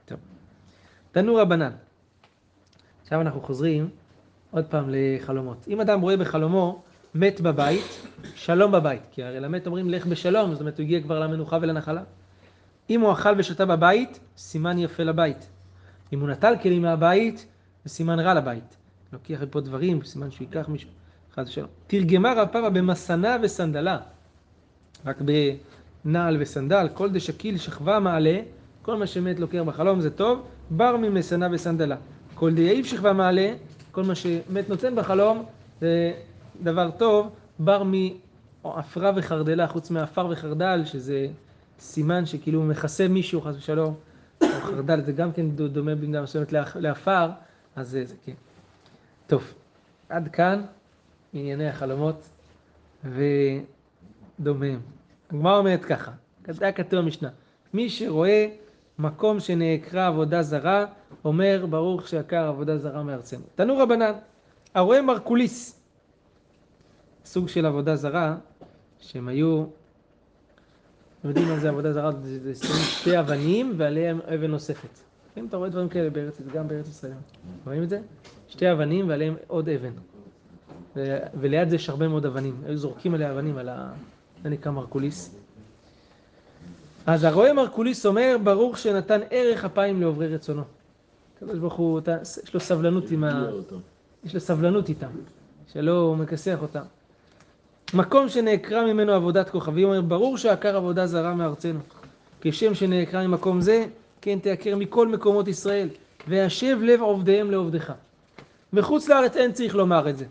טוב. 0.05 0.19
תנו 1.13 1.35
רבנן. 1.35 1.73
עכשיו 3.03 3.21
אנחנו 3.21 3.41
חוזרים 3.41 3.89
עוד 4.51 4.65
פעם 4.65 4.85
לחלומות. 4.89 5.65
אם 5.69 5.81
אדם 5.81 6.01
רואה 6.01 6.17
בחלומו 6.17 6.83
מת 7.15 7.41
בבית, 7.41 8.07
שלום 8.35 8.73
בבית. 8.73 9.03
כי 9.11 9.23
הרי 9.23 9.41
למת 9.41 9.67
אומרים 9.67 9.91
לך 9.91 10.07
בשלום, 10.07 10.53
זאת 10.53 10.61
אומרת 10.61 10.79
הוא 10.79 10.85
הגיע 10.85 11.01
כבר 11.03 11.21
למנוחה 11.21 11.59
ולנחלה. 11.63 12.03
אם 12.91 13.01
הוא 13.01 13.13
אכל 13.13 13.35
ושתה 13.39 13.67
בבית, 13.67 14.21
סימן 14.37 14.79
יפה 14.79 15.03
לבית. 15.03 15.49
אם 16.13 16.21
הוא 16.21 16.29
נטל 16.29 16.55
כלים 16.63 16.83
מהבית, 16.83 17.47
זה 17.87 17.91
סימן 17.91 18.21
רע 18.21 18.35
לבית. 18.35 18.77
לוקח 19.13 19.41
פה 19.51 19.61
דברים, 19.61 20.05
סימן 20.05 20.31
שהוא 20.31 20.47
ייקח 20.47 20.69
מישהו, 20.69 20.91
חס 21.35 21.49
ושלום. 21.49 21.69
תרגמה 21.87 22.33
רב 22.37 22.49
פאבא 22.53 22.69
במסנה 22.69 23.37
וסנדלה. 23.43 23.99
רק 25.07 25.17
בנעל 26.05 26.37
וסנדל, 26.41 26.89
כל 26.95 27.11
דשקיל 27.11 27.59
שכבה 27.59 28.01
מעלה, 28.01 28.41
כל 28.83 28.97
מה 28.97 29.07
שמת 29.07 29.39
לוקח 29.39 29.59
בחלום 29.67 30.01
זה 30.01 30.11
טוב, 30.11 30.43
בר 30.71 30.97
ממסנה 30.97 31.49
וסנדלה. 31.53 31.97
כל 32.35 32.55
דייב 32.55 32.85
שכבה 32.85 33.13
מעלה, 33.13 33.53
כל 33.93 34.03
מה 34.03 34.15
שמת 34.15 34.69
נותן 34.69 34.95
בחלום 34.95 35.45
זה 35.81 36.13
דבר 36.63 36.91
טוב, 36.91 37.31
בר 37.59 37.83
מעפרה 38.65 39.13
וחרדלה, 39.17 39.69
חוץ 39.69 39.91
מעפר 39.91 40.29
וחרדל, 40.31 40.83
שזה 40.85 41.27
סימן 41.79 42.27
שכאילו 42.27 42.63
מכסה 42.63 43.09
מישהו, 43.09 43.41
חס 43.41 43.55
ושלום, 43.57 43.95
חרדל, 44.45 45.01
זה 45.01 45.13
גם 45.13 45.33
כן 45.33 45.51
דומה 45.51 45.95
במידה 45.95 46.23
מסוימת 46.23 46.53
לעפר, 46.75 47.31
אז 47.77 47.91
זה, 47.91 48.05
זה 48.05 48.15
כן. 48.25 48.33
טוב, 49.27 49.55
עד 50.09 50.29
כאן 50.29 50.63
ענייני 51.33 51.69
החלומות 51.69 52.29
ודומיהם. 53.05 54.81
הגמרא 55.31 55.59
אומרת 55.59 55.85
ככה, 55.85 56.13
היה 56.61 56.73
כתוב 56.73 57.01
במשנה, 57.01 57.29
מי 57.75 57.91
שרואה 57.91 58.49
מקום 58.99 59.41
שנעקרה 59.41 60.07
עבודה 60.07 60.43
זרה, 60.43 60.87
אומר 61.25 61.67
ברוך 61.71 62.09
שעקר 62.09 62.45
עבודה 62.49 62.79
זרה 62.79 63.03
מארצנו. 63.03 63.45
תנו 63.55 63.79
רבנן, 63.79 64.13
הרואה 64.75 65.03
מרקוליס, 65.03 65.81
סוג 67.25 67.49
של 67.49 67.67
עבודה 67.67 67.97
זרה, 67.97 68.37
שהם 68.99 69.29
היו, 69.29 69.65
אתם 71.21 71.29
יודעים 71.29 71.49
מה 71.49 71.59
זה 71.59 71.69
עבודה 71.69 71.93
זרה? 71.93 72.13
זה, 72.13 72.55
זה 72.55 72.67
שתי 72.85 73.21
אבנים 73.21 73.73
ועליהם 73.77 74.21
אבן 74.35 74.51
נוספת. 74.51 75.06
אם 75.37 75.47
אתה 75.47 75.57
רואה 75.57 75.69
דברים 75.69 75.89
כאלה 75.89 76.11
בארץ, 76.11 76.41
גם 76.55 76.69
בארץ 76.69 76.89
ישראל. 76.89 77.13
רואים 77.67 77.83
את 77.83 77.89
זה? 77.89 78.01
שתי 78.49 78.73
אבנים 78.73 79.09
ועליהם 79.09 79.35
עוד 79.47 79.69
אבן. 79.69 79.93
ו- 80.97 81.19
וליד 81.41 81.69
זה 81.69 81.77
יש 81.77 81.89
הרבה 81.89 82.09
מאוד 82.09 82.27
אבנים. 82.27 82.57
היו 82.67 82.77
זורקים 82.77 83.15
עליה 83.15 83.33
אבנים, 83.33 83.59
על 83.59 83.69
ה... 83.69 83.93
זה 84.43 84.49
נקרא 84.49 84.73
מרקוליס. 84.73 85.37
אז 87.07 87.25
הרואה 87.25 87.53
מרקוליס 87.53 88.07
אומר, 88.07 88.37
ברוך 88.45 88.79
שנתן 88.79 89.21
ערך 89.31 89.65
אפיים 89.65 90.01
לעוברי 90.01 90.35
רצונו. 90.35 90.63
הקדוש 91.37 91.59
ברוך 91.59 91.75
הוא, 91.75 92.01
יש 92.45 92.55
לו 92.55 92.61
סבלנות 92.61 93.11
עם 93.11 93.25
ה... 93.25 93.51
יש 94.25 94.35
לו 94.35 94.41
סבלנות 94.41 94.89
איתם, 94.89 95.11
שלא 95.73 95.99
הוא 96.01 96.17
מכסח 96.17 96.59
אותם. 96.63 96.83
מקום 97.95 98.29
שנעקרה 98.29 98.93
ממנו 98.93 99.13
עבודת 99.13 99.51
כוכבים, 99.51 99.89
אומר, 99.89 100.01
ברור 100.01 100.39
שעקר 100.39 100.77
עבודה 100.77 101.07
זרה 101.07 101.35
מארצנו. 101.35 101.81
כשם 102.41 102.75
שנעקרה 102.75 103.27
ממקום 103.27 103.61
זה, 103.61 103.87
כן 104.27 104.39
תעקר 104.39 104.77
מכל 104.77 105.09
מקומות 105.09 105.49
ישראל, 105.49 105.89
והשב 106.29 106.79
לב 106.83 107.01
עובדיהם 107.01 107.51
לעובדך. 107.51 107.93
בחוץ 108.73 109.09
לארץ 109.09 109.37
אין 109.37 109.53
צריך 109.53 109.75
לומר 109.75 110.09
את 110.09 110.19
זה. 110.19 110.25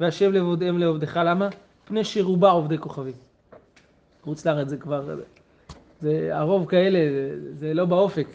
והשב 0.00 0.30
לב 0.30 0.42
עובדיהם 0.42 0.78
לעובדך, 0.78 1.20
למה? 1.24 1.48
פני 1.84 2.04
שרובה 2.04 2.50
עובדי 2.50 2.78
כוכבים. 2.78 3.12
חוץ 4.22 4.46
לארץ 4.46 4.68
זה 4.68 4.76
כבר, 4.76 5.16
זה 6.00 6.30
הרוב 6.32 6.68
כאלה, 6.68 6.98
זה, 6.98 7.38
זה 7.58 7.74
לא 7.74 7.84
באופק. 7.84 8.26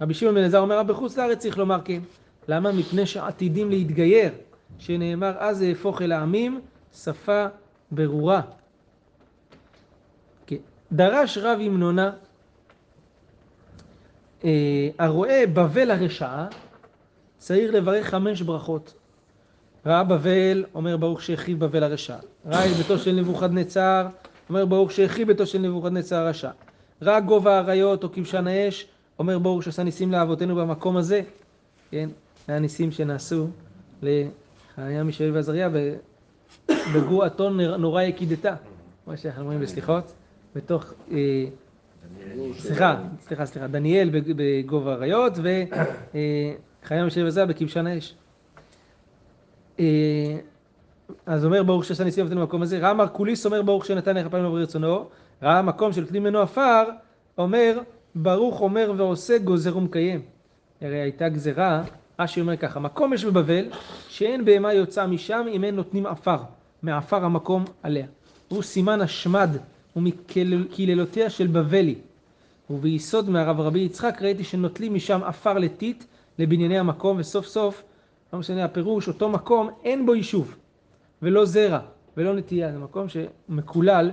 רבי 0.00 0.14
שמעון 0.14 0.34
בן 0.34 0.40
אלעזר 0.40 0.60
אומר, 0.60 0.82
בחוץ 0.82 1.16
לארץ 1.16 1.38
צריך 1.38 1.58
לומר 1.58 1.80
כן. 1.84 2.00
למה? 2.48 2.72
מפני 2.72 3.06
שעתידים 3.06 3.70
להתגייר, 3.70 4.32
שנאמר 4.78 5.32
אז 5.38 5.62
אהפוך 5.62 6.02
אל 6.02 6.12
העמים, 6.12 6.60
שפה 6.94 7.46
ברורה. 7.90 8.40
כן. 10.46 10.56
דרש 10.92 11.38
רב 11.38 11.58
המנונה, 11.60 12.06
אה, 12.06 12.27
הרואה 14.98 15.44
בבל 15.52 15.90
הרשעה, 15.90 16.46
צריך 17.38 17.74
לברך 17.74 18.06
חמש 18.06 18.42
ברכות. 18.42 18.94
ראה 19.86 20.04
בבל, 20.04 20.64
אומר 20.74 20.96
ברוך 20.96 21.22
שהחריב 21.22 21.64
בבל 21.64 21.82
הרשע. 21.82 22.16
ראה 22.46 22.66
את 22.66 22.76
ביתו 22.76 22.98
של 22.98 23.12
נבוכדנצר, 23.12 24.06
אומר 24.48 24.64
ברוך 24.64 24.92
שהחריב 24.92 25.28
ביתו 25.28 25.46
של 25.46 25.58
נבוכדנצר 25.58 26.16
הרשע. 26.16 26.50
ראה 27.02 27.20
גובה 27.20 27.56
האריות 27.56 28.04
או 28.04 28.12
כבשן 28.12 28.46
האש, 28.46 28.86
אומר 29.18 29.38
ברוך 29.38 29.62
שעשה 29.62 29.82
ניסים 29.82 30.12
לאבותינו 30.12 30.56
במקום 30.56 30.96
הזה. 30.96 31.22
כן, 31.90 32.08
זה 32.46 32.56
הניסים 32.56 32.92
שנעשו 32.92 33.46
לחניה 34.02 35.02
מישאל 35.02 35.30
ועזריה 35.34 35.68
בגרועתו 36.68 37.50
נורא 37.50 38.02
יקידתה, 38.02 38.54
כמו 39.04 39.16
שאנחנו 39.16 39.42
אומרים 39.42 39.60
בסליחות, 39.60 40.12
בתוך, 40.56 40.92
אה, 41.12 41.44
סליחה, 42.52 42.96
סליחה, 43.20 43.46
סליחה, 43.46 43.66
דניאל 43.66 44.10
בגובה 44.12 44.92
האריות 44.92 45.32
וחניה 45.38 47.04
מישאל 47.04 47.24
ועזריה 47.24 47.46
בכבשן 47.46 47.86
האש. 47.86 48.14
אה, 49.80 50.36
אז 51.26 51.44
אומר 51.44 51.62
ברוך 51.62 51.84
שעשה 51.84 52.04
ניסים 52.04 52.22
אבותינו 52.22 52.40
במקום 52.40 52.62
הזה, 52.62 52.78
ראה 52.78 52.94
מרקוליס 52.94 53.46
אומר 53.46 53.62
ברוך 53.62 53.86
שנתן 53.86 54.16
לך 54.16 54.26
פעמים 54.26 54.46
עבור 54.46 54.60
רצונו, 54.60 55.08
ראה 55.42 55.62
מקום 55.62 55.92
של 55.92 56.06
כלי 56.06 56.18
ממנו 56.18 56.40
עפר, 56.40 56.84
אומר 57.38 57.80
ברוך 58.14 58.60
אומר 58.60 58.92
ועושה 58.96 59.38
גוזר 59.38 59.76
ומקיים. 59.76 60.20
הרי 60.80 60.96
הייתה 61.00 61.28
גזרה, 61.28 61.82
רש"י 62.18 62.40
אומר 62.40 62.56
ככה, 62.56 62.80
מקום 62.80 63.12
יש 63.12 63.24
בבבל 63.24 63.64
שאין 64.08 64.44
בהמה 64.44 64.72
יוצאה 64.72 65.06
משם 65.06 65.46
אם 65.52 65.64
אין 65.64 65.76
נותנים 65.76 66.06
עפר, 66.06 66.38
מעפר 66.82 67.24
המקום 67.24 67.64
עליה. 67.82 68.06
הוא 68.48 68.62
סימן 68.62 69.00
השמד 69.00 69.50
ומקללותיה 69.98 71.30
של 71.30 71.46
בבלי. 71.46 71.94
וביסוד 72.70 73.30
מהרב 73.30 73.60
רבי 73.60 73.78
יצחק 73.78 74.18
ראיתי 74.22 74.44
שנוטלים 74.44 74.94
משם 74.94 75.20
עפר 75.24 75.58
לטיט 75.58 76.04
לבנייני 76.38 76.78
המקום 76.78 77.16
וסוף 77.20 77.46
סוף 77.46 77.82
לא 78.32 78.38
משנה 78.38 78.64
הפירוש, 78.64 79.08
אותו 79.08 79.28
מקום 79.28 79.70
אין 79.84 80.06
בו 80.06 80.14
יישוב, 80.14 80.56
ולא 81.22 81.44
זרע, 81.44 81.78
ולא 82.16 82.34
נטייה, 82.34 82.72
זה 82.72 82.78
מקום 82.78 83.06
שמקולל, 83.08 84.10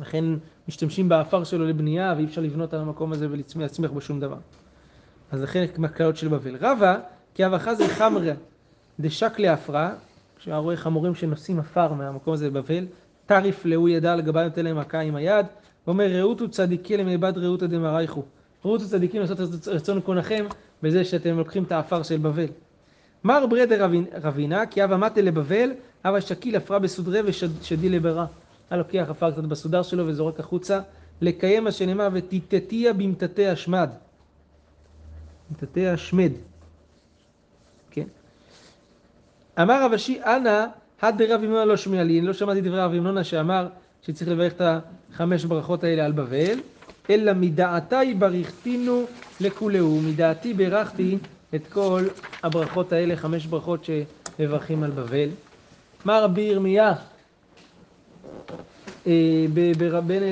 לכן 0.00 0.24
משתמשים 0.68 1.08
באפר 1.08 1.44
שלו 1.44 1.66
לבנייה, 1.66 2.14
ואי 2.16 2.24
אפשר 2.24 2.40
לבנות 2.40 2.74
על 2.74 2.80
המקום 2.80 3.12
הזה 3.12 3.26
ולהצמיח 3.30 3.90
בו 3.90 4.00
שום 4.00 4.20
דבר. 4.20 4.38
אז 5.32 5.44
חלק 5.44 5.78
מהקללות 5.78 6.16
של 6.16 6.28
בבל. 6.28 6.56
רבה, 6.60 6.98
כי 7.34 7.46
אבחה 7.46 7.74
זה 7.74 7.88
חמרה 7.88 8.32
דשק 9.00 9.38
לעפרה, 9.38 9.94
כשהיה 10.38 10.56
רואה 10.56 10.76
חמורים 10.76 11.14
שנושאים 11.14 11.58
עפר 11.58 11.92
מהמקום 11.92 12.34
הזה 12.34 12.50
בבבל, 12.50 12.86
טריף 13.26 13.64
להוא 13.64 13.88
ידע 13.88 14.16
לגבי 14.16 14.44
נותן 14.44 14.64
להם 14.64 14.78
מכה 14.78 15.00
עם 15.00 15.16
היד, 15.16 15.46
ואומר 15.86 16.06
ראותו 16.06 16.50
צדיקי 16.50 16.96
למאבד 16.96 17.38
ראותא 17.38 17.66
דמרייכו. 17.66 18.22
ראותו 18.64 18.88
צדיקים 18.88 19.20
לעשות 19.20 19.38
רצון 19.66 20.00
קונכם 20.00 20.46
בזה 20.82 21.04
שאתם 21.04 21.38
לוקחים 21.38 21.62
את 21.62 21.72
העפר 21.72 22.02
של 22.02 22.16
בבל. 22.16 22.46
מר 23.24 23.46
ברדה 23.46 23.86
רבינה, 24.22 24.66
כי 24.66 24.84
אבא 24.84 24.96
מטה 24.96 25.20
לבבל, 25.20 25.70
אבא 26.04 26.20
שקיל 26.20 26.56
עפרה 26.56 26.78
בסודרי 26.78 27.20
ושדי 27.24 27.88
לברע. 27.88 28.26
היה 28.70 28.78
לוקח 28.78 29.06
עפר 29.10 29.30
קצת 29.30 29.44
בסודר 29.44 29.82
שלו 29.82 30.06
וזורק 30.06 30.40
החוצה, 30.40 30.80
לקיים 31.20 31.64
מה 31.64 31.72
שנאמר, 31.72 32.08
ותיתתיה 32.12 32.92
במטאתי 32.92 33.46
השמד. 33.46 33.90
במטאתי 35.50 35.88
השמד. 35.88 36.32
כן. 37.90 38.06
אמר 39.62 39.84
רב 39.84 39.92
אשי, 39.92 40.20
אנא, 40.22 40.66
הד 41.02 41.22
דרב 41.22 41.44
ימנונה 41.44 41.64
לא 41.64 41.74
אני 42.00 42.20
לא 42.20 42.32
שמעתי 42.32 42.60
דברי 42.60 42.80
רב 42.80 42.94
ימנונה 42.94 43.24
שאמר 43.24 43.68
שצריך 44.02 44.30
לברך 44.30 44.52
את 44.52 44.60
החמש 45.12 45.44
ברכות 45.44 45.84
האלה 45.84 46.04
על 46.04 46.12
בבל, 46.12 46.58
אלא 47.10 47.32
מדעתי 47.32 48.14
ברכתינו 48.14 49.04
לכולהו, 49.40 50.00
מדעתי 50.00 50.54
ברכתי 50.54 51.18
את 51.54 51.66
כל 51.72 52.04
הברכות 52.42 52.92
האלה, 52.92 53.16
חמש 53.16 53.46
ברכות 53.46 53.84
שמברכים 53.84 54.82
על 54.82 54.90
בבל. 54.90 55.28
מה 56.04 56.20
רבי 56.20 56.40
ירמיה 56.40 56.92
אה, 59.06 59.46
בן 60.06 60.22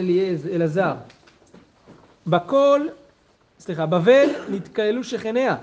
אלעזר? 0.53 0.95
בכל, 2.27 2.81
סליחה, 3.59 3.87
בבל 3.87 4.29
נתקהלו 4.49 5.05
שכניה. 5.05 5.57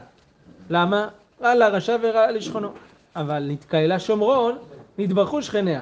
למה? 0.70 1.08
רע 1.42 1.56
לרשע 1.56 1.98
ורע 2.02 2.32
לשכונו. 2.32 2.70
אבל 3.16 3.46
נתקהלה 3.48 4.00
שומרון, 4.00 4.58
נתברכו 4.98 5.42
שכניה. 5.42 5.82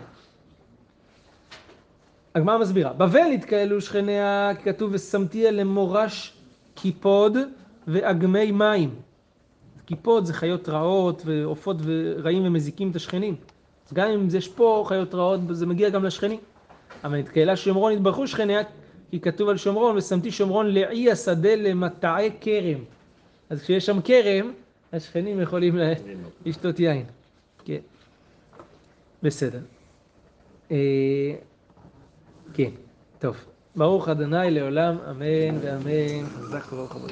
הגמרא 2.35 2.57
מסבירה, 2.57 2.93
בבל 2.93 3.27
נתקהלו 3.33 3.81
שכניה, 3.81 4.51
כתוב 4.63 4.89
ושמתיה 4.93 5.51
למורש 5.51 6.33
קיפוד 6.75 7.37
ואגמי 7.87 8.51
מים. 8.51 8.95
קיפוד 9.85 10.25
זה 10.25 10.33
חיות 10.33 10.69
רעות 10.69 11.21
ועופות 11.25 11.77
ורעים 11.83 12.45
ומזיקים 12.45 12.91
את 12.91 12.95
השכנים. 12.95 13.35
אז 13.87 13.93
גם 13.93 14.09
אם 14.09 14.27
יש 14.37 14.47
פה 14.47 14.85
חיות 14.87 15.15
רעות, 15.15 15.39
זה 15.51 15.65
מגיע 15.65 15.89
גם 15.89 16.05
לשכנים. 16.05 16.39
אבל 17.03 17.17
נתקהלה 17.17 17.55
שומרון 17.55 17.93
התברכו 17.93 18.27
שכניה, 18.27 18.61
כי 19.11 19.19
כתוב 19.19 19.49
על 19.49 19.57
שומרון, 19.57 19.97
ושמתי 19.97 20.31
שומרון 20.31 20.67
לעי 20.67 21.11
השדה 21.11 21.55
למטעי 21.55 22.29
כרם. 22.41 22.79
אז 23.49 23.61
כשיש 23.61 23.85
שם 23.85 24.01
כרם, 24.01 24.51
השכנים 24.93 25.41
יכולים 25.41 25.77
לשתות 26.45 26.79
יין. 26.79 27.05
כן. 27.65 27.79
בסדר. 29.23 29.59
אה, 30.71 31.35
כן, 32.53 32.69
טוב. 33.19 33.37
ברוך 33.75 34.09
אדוני 34.09 34.51
לעולם, 34.51 34.97
אמן 35.09 35.57
ואמן. 35.61 36.25